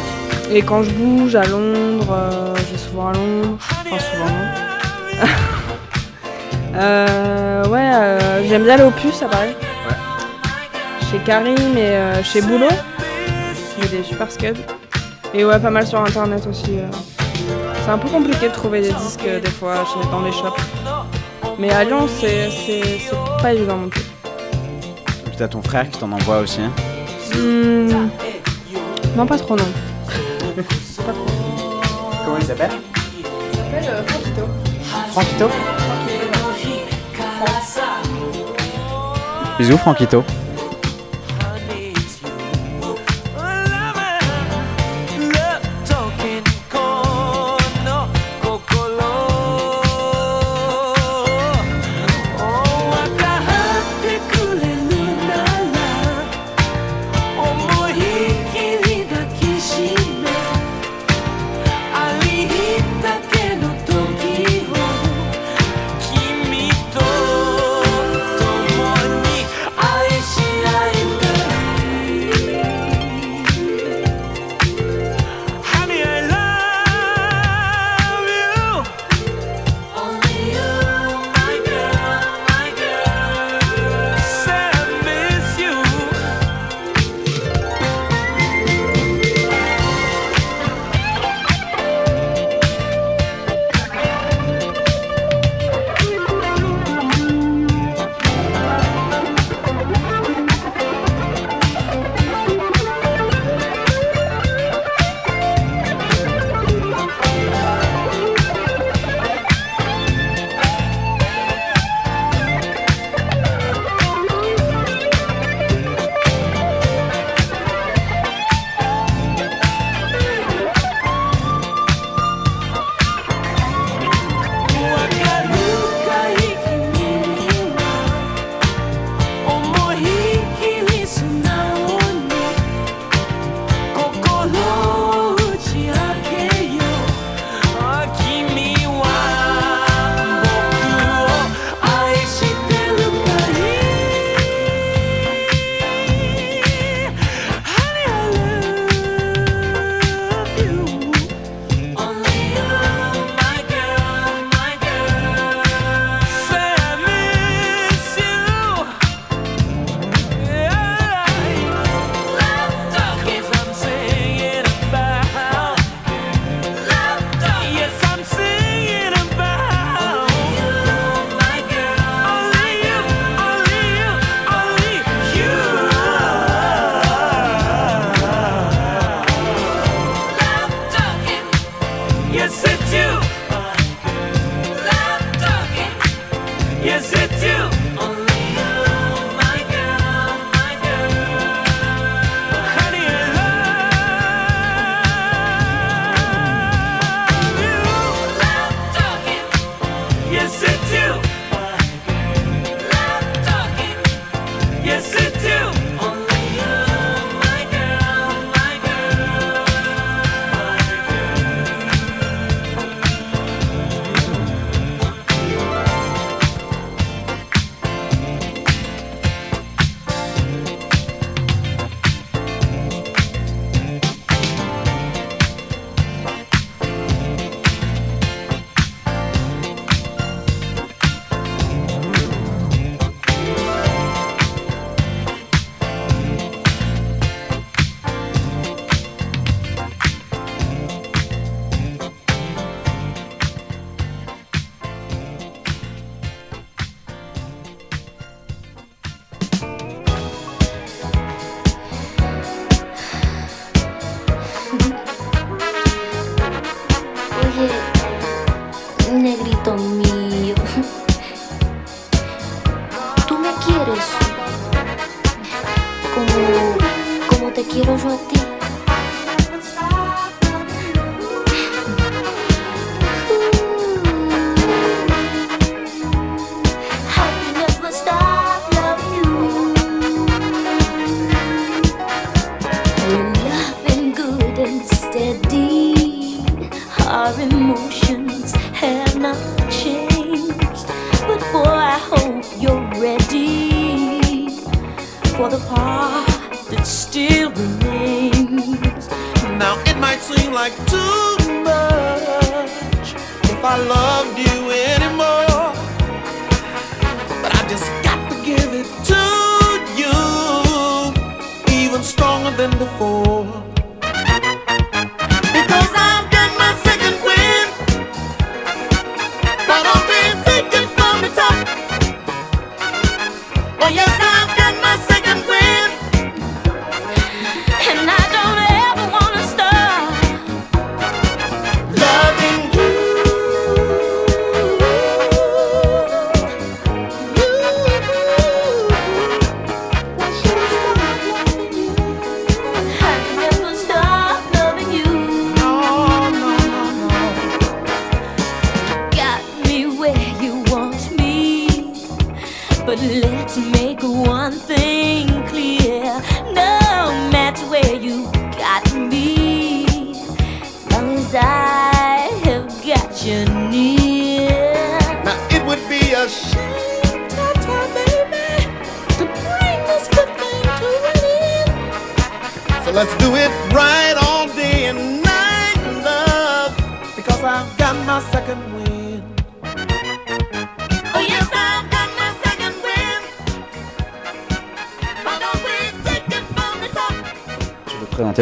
[0.49, 2.15] Et quand je bouge à Londres,
[2.71, 4.31] vais souvent à Londres, enfin souvent
[7.69, 7.91] ouais,
[8.47, 9.55] j'aime bien puce à Paris.
[11.13, 12.65] Chez Karim et euh, chez Boulot.
[13.77, 14.53] Il y a des super scuds.
[15.33, 16.79] Et ouais, pas mal sur internet aussi.
[16.79, 16.87] euh.
[17.85, 20.59] C'est un peu compliqué de trouver des disques euh, des fois chez, dans les shops.
[21.59, 22.49] Mais à Lyon, c'est
[23.43, 24.01] pas évident non plus.
[24.01, 26.61] Et puis t'as ton frère qui t'en envoie aussi.
[26.61, 26.71] hein.
[27.35, 28.07] Hmm,
[29.15, 29.65] Non, pas trop, non.
[32.25, 32.71] Comment il s'appelle?
[33.19, 33.25] Il
[33.57, 34.47] s'appelle euh, Franquito?
[35.11, 35.49] Franquito
[39.59, 40.23] Bisous Franquito.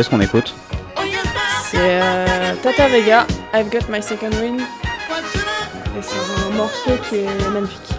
[0.09, 0.55] qu'on écoute
[1.69, 4.59] C'est euh, Tata Vega, I've Got My Second Win.
[4.59, 7.91] Et c'est un morceau qui est magnifique.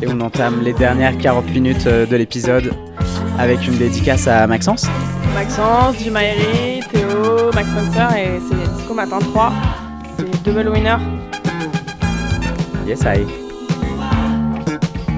[0.00, 2.72] Et on entame les dernières 40 minutes euh, de l'épisode
[3.38, 4.86] avec une dédicace à Maxence.
[5.34, 9.52] Maxence, Jumaeri, Théo, Max Spencer et c'est Disco Matin 3.
[10.16, 10.96] C'est double winner.
[12.86, 13.26] Yes, I.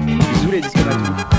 [0.05, 1.30] Bisous les discomatous.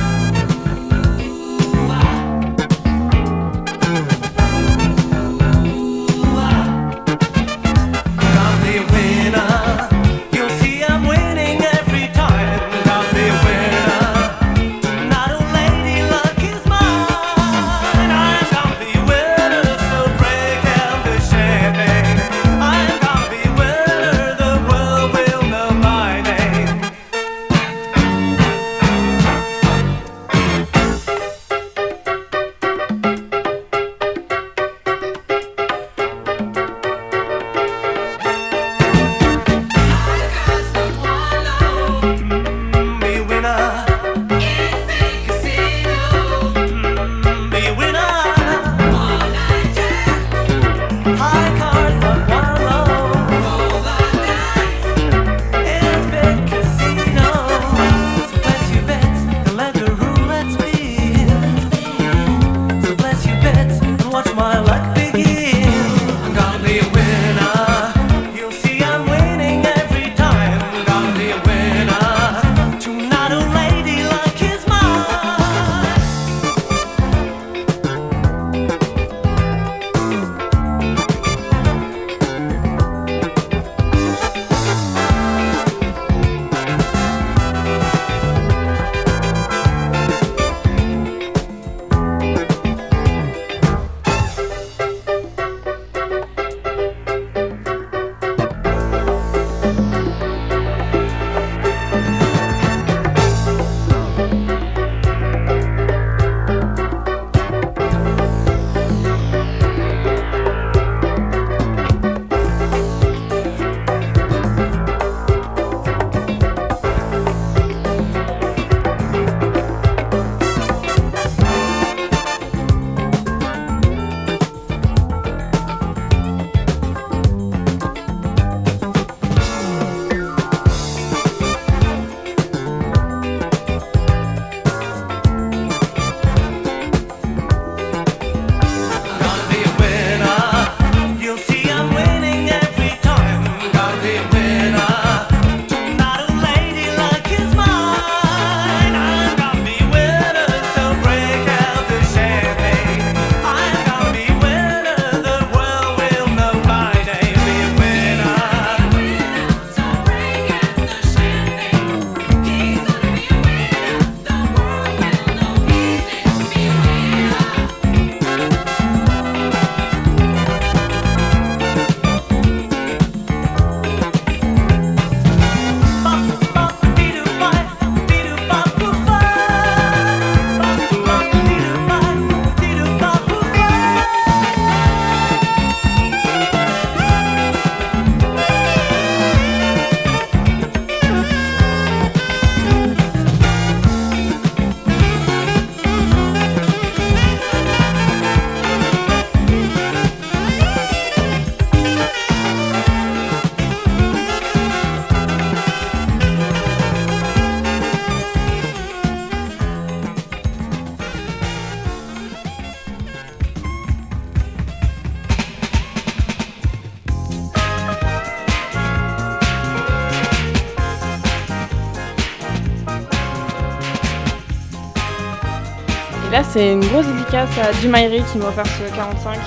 [226.53, 229.39] C'est une grosse dédicace à Jim Irie qui m'a offert ce 45.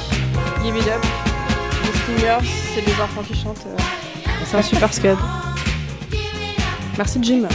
[0.64, 1.03] Give it up.
[1.84, 3.65] Les Stingers, c'est des enfants qui chantent.
[3.68, 3.77] euh,
[4.45, 5.18] c'est un super scud.
[6.98, 7.48] Merci Jim.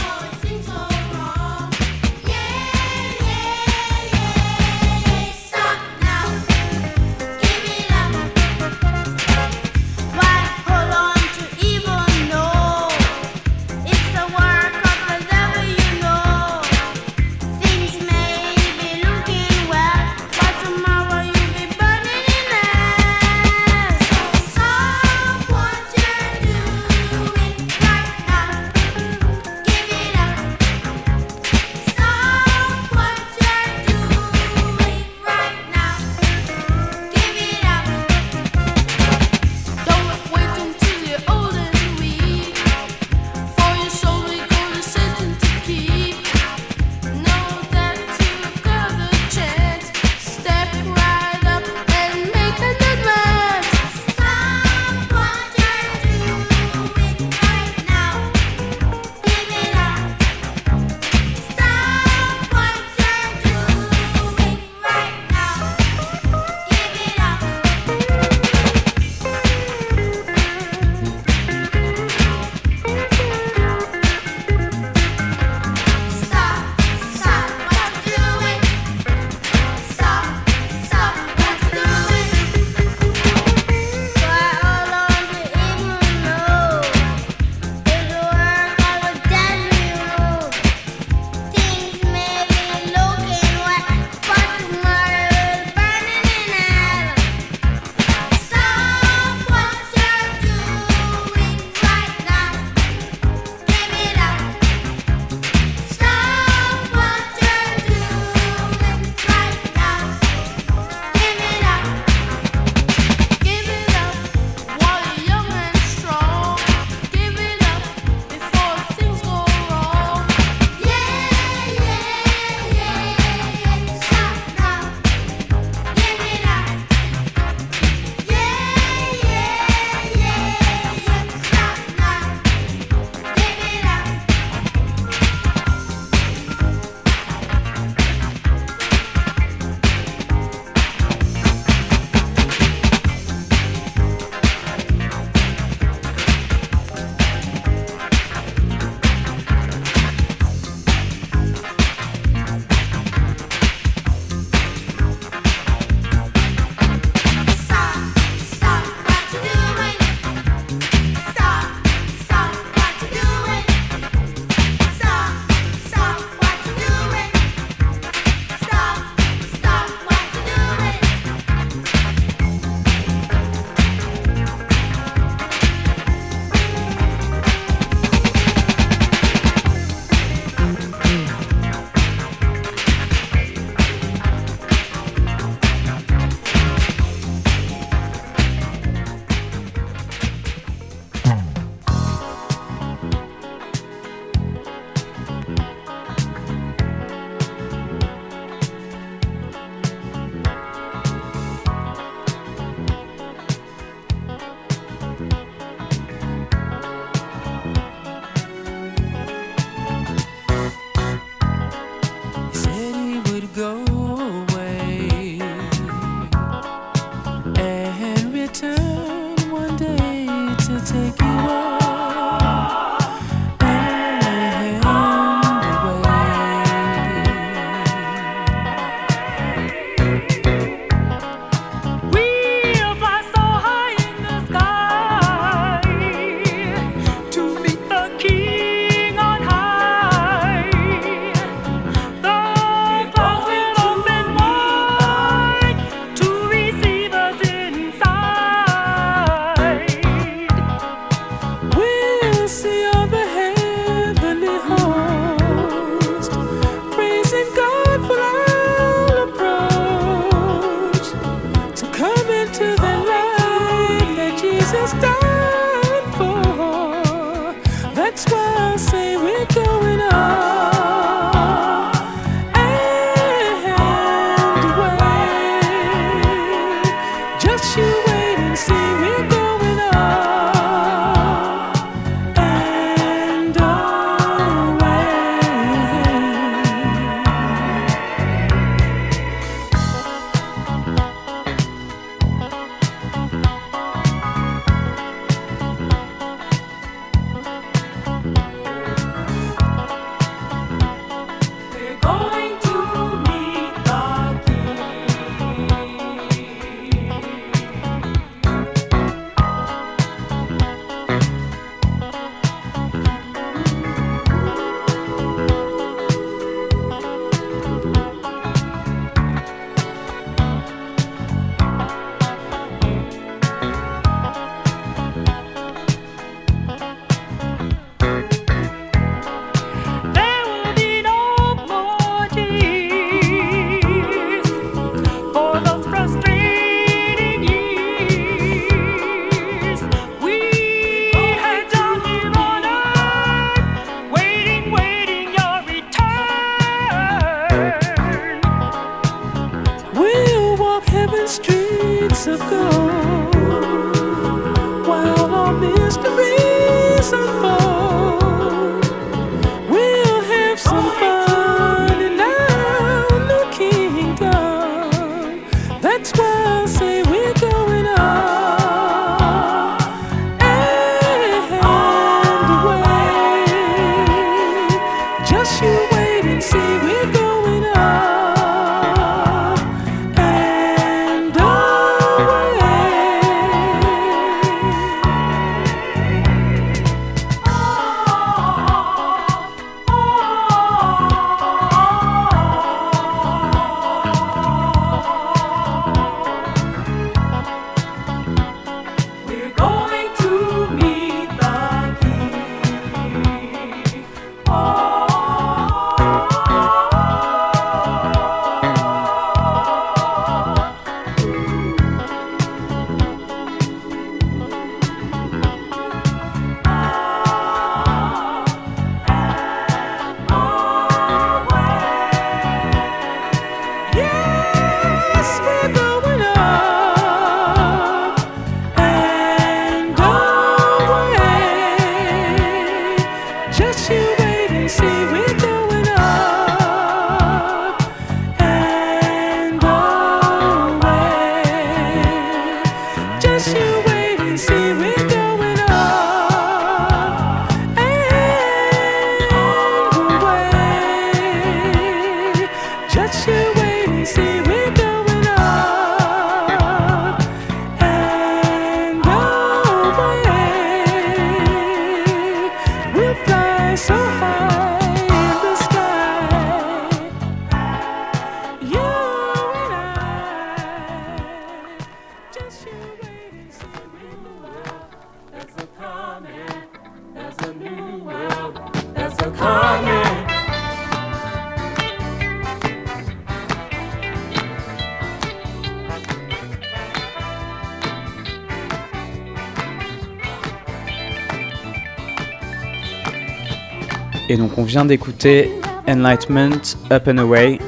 [494.31, 495.51] Et donc on vient d'écouter
[495.89, 497.59] Enlightenment Up and Away.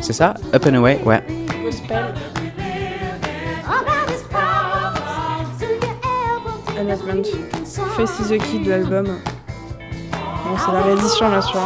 [0.00, 0.32] C'est ça?
[0.54, 1.22] Up and Away Ouais.
[6.80, 7.26] Enlightenment.
[7.98, 9.04] Face is key de l'album.
[9.04, 11.60] Bon, c'est la résistance, là, sur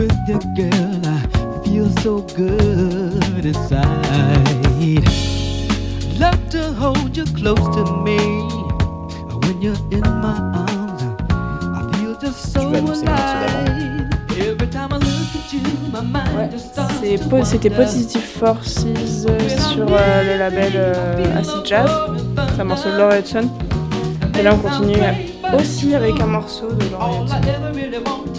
[0.00, 1.00] with you, girl.
[1.04, 5.04] I feel so good inside.
[6.18, 8.18] Love to hold you close to me
[9.42, 10.36] when you're in my
[10.68, 11.02] arms.
[11.78, 14.08] I feel just so alive.
[14.38, 15.60] Every time I look at you,
[15.92, 16.94] my mind just starts.
[17.44, 21.90] C'était Positive Forces euh, sur euh, le label euh, Acid Jazz.
[22.54, 23.48] C'est un morceau de Laura Hudson.
[24.38, 24.96] Et là, on continue
[25.58, 28.29] aussi avec un morceau de Laura Hudson.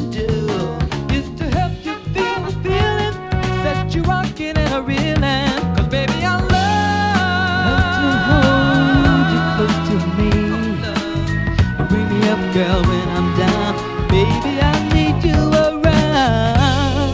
[12.54, 13.76] girl when I'm down.
[14.10, 17.14] Baby, I need you around.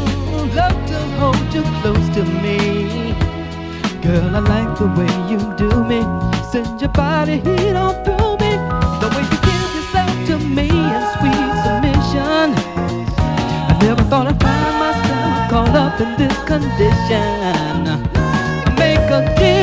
[0.55, 3.13] Love to hold you close to me.
[4.01, 6.01] Girl, I like the way you do me.
[6.51, 8.51] Send your body heat on through me.
[9.01, 12.47] The way you give yourself to me in sweet submission.
[13.69, 17.83] I never thought I'd find myself caught up in this condition.
[18.75, 19.56] Make a deal.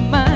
[0.00, 0.27] my mind.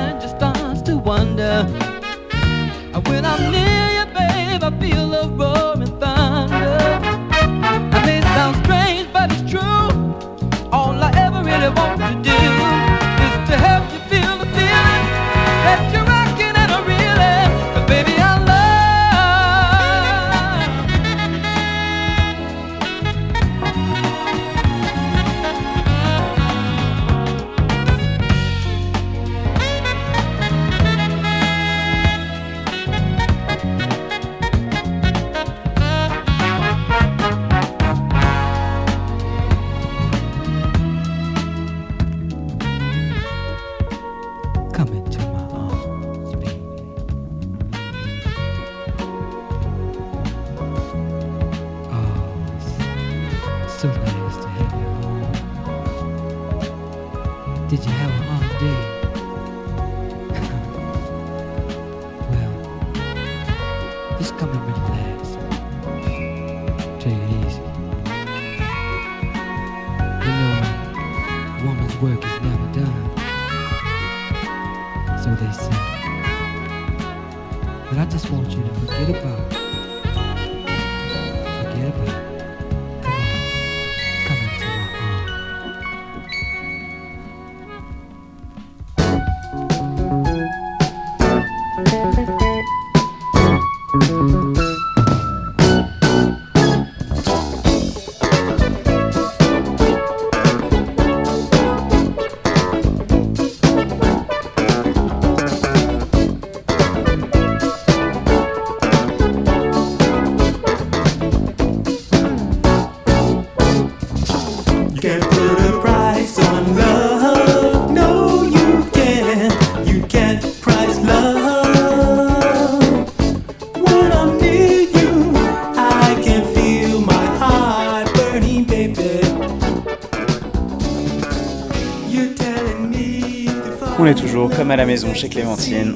[134.73, 135.93] à la maison chez Clémentine.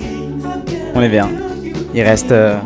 [0.93, 1.27] On est bien.
[1.95, 2.57] Il reste euh,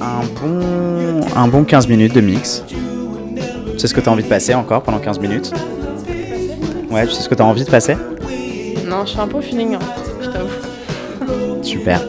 [0.00, 2.64] un, bon, un bon 15 minutes de mix.
[3.76, 5.52] C'est ce que tu as envie de passer encore pendant 15 minutes
[6.90, 7.94] Ouais, c'est ce que tu as envie de passer?
[8.86, 9.80] Non, je suis un peu au feeling, hein.
[10.22, 11.62] je t'avoue.
[11.62, 12.00] Super.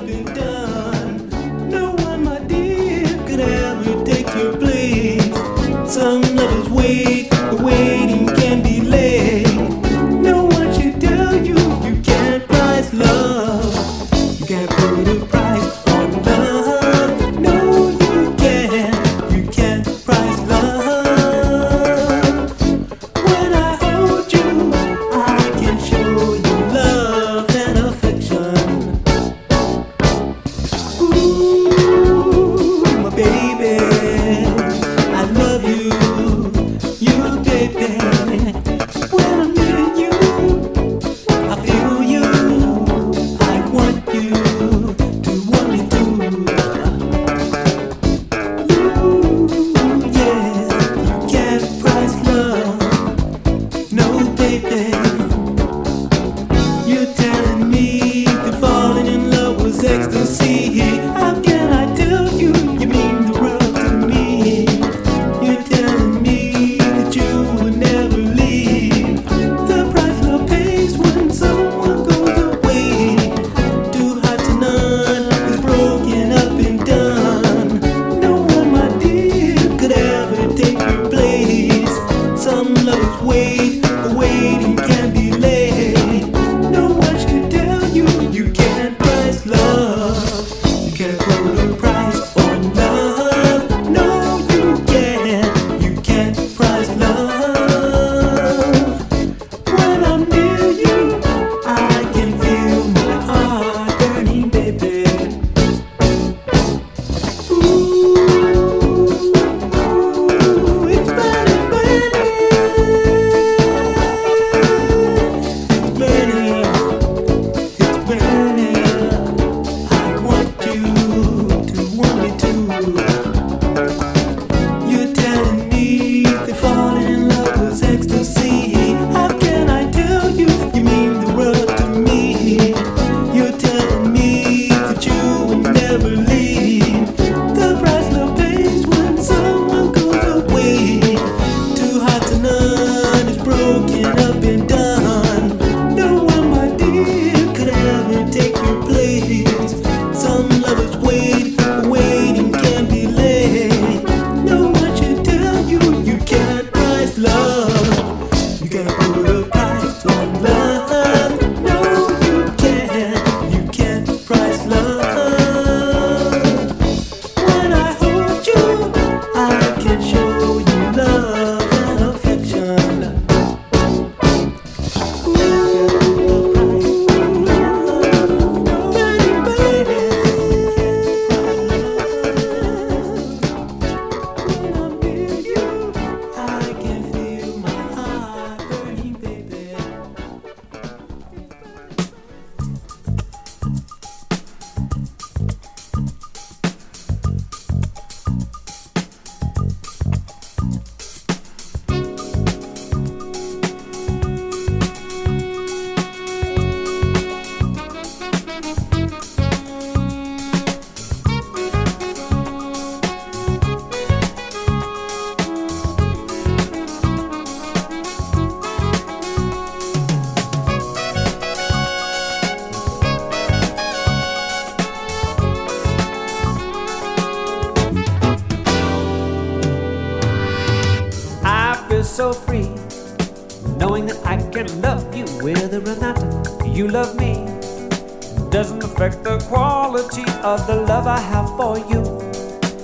[240.44, 242.04] Of the love I have for you.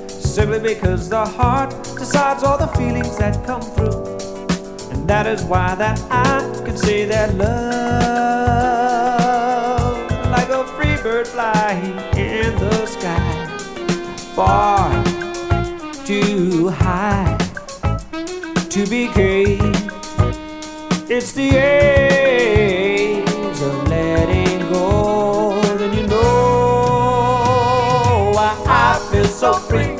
[0.08, 4.18] Simply because the heart decides all the feelings that come through.
[4.92, 7.50] And that is why that I can say that love,
[10.32, 13.48] like a free bird flying in the sky,
[14.36, 14.90] far
[16.06, 17.38] too high
[18.70, 19.92] to be caged.
[21.12, 22.29] It's the age
[29.40, 29.96] so free,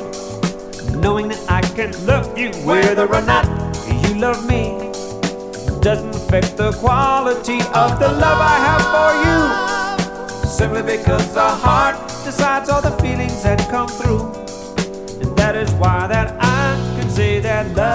[1.00, 3.46] knowing that I can love you whether or not
[4.04, 4.76] you love me.
[5.80, 9.40] Doesn't affect the quality of the love I have for you.
[10.46, 14.30] Simply because the heart decides all the feelings that come through.
[15.22, 17.90] And that is why that I can say that love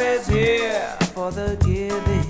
[0.00, 2.24] is here for the giving.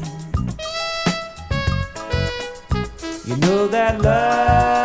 [3.27, 4.76] You know that love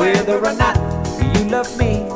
[0.00, 0.76] whether or not
[1.20, 2.08] you love me.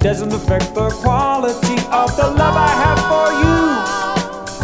[0.00, 3.58] Doesn't affect the quality of the love I have for you.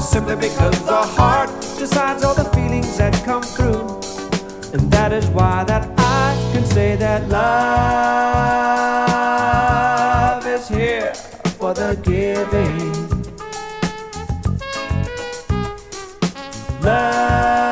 [0.01, 4.01] Simply because the heart decides all the feelings that come through.
[4.73, 7.45] And that is why that I can say that love
[10.47, 11.13] is here
[11.59, 12.95] for the giving.
[16.81, 17.64] Love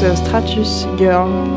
[0.00, 1.49] Stratus Girl.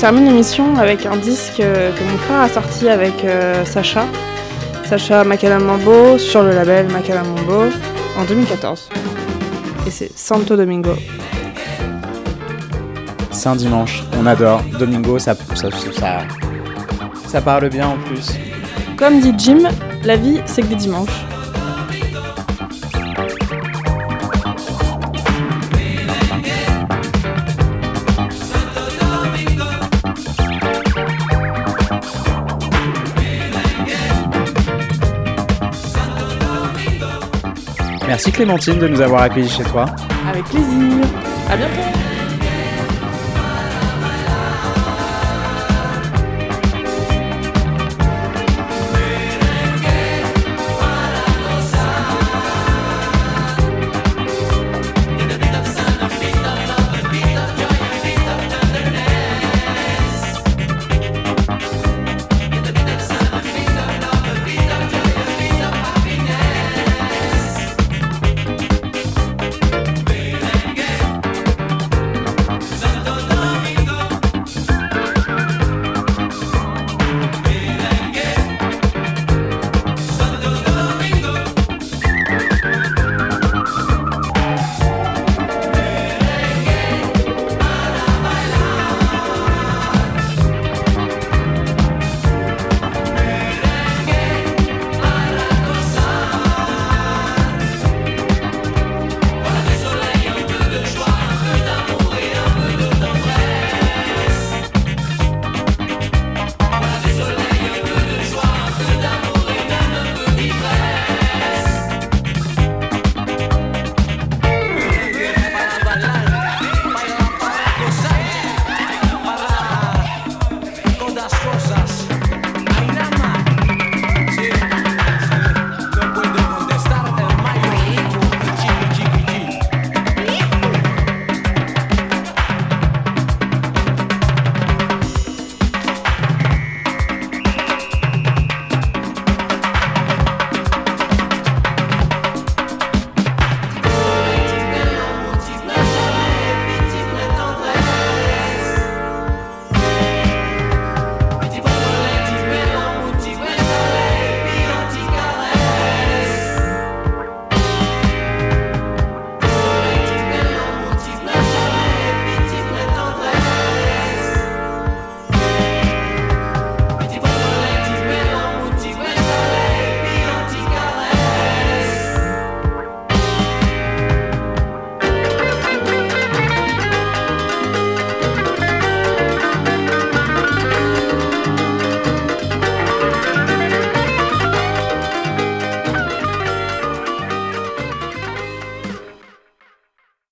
[0.00, 4.06] Termine l'émission avec un disque euh, que mon frère a sorti avec euh, Sacha.
[4.88, 7.64] Sacha Macadam Mambo sur le label Macadam Mambo
[8.18, 8.88] en 2014.
[9.86, 10.94] Et c'est Santo Domingo.
[13.30, 14.62] C'est un dimanche, on adore.
[14.78, 16.18] Domingo, ça, ça, ça,
[17.26, 18.30] ça parle bien en plus.
[18.96, 19.68] Comme dit Jim,
[20.04, 21.26] la vie c'est que des dimanches.
[38.20, 39.86] Merci Clémentine de nous avoir accueillis chez toi.
[40.28, 41.06] Avec plaisir.
[41.48, 42.19] À bientôt.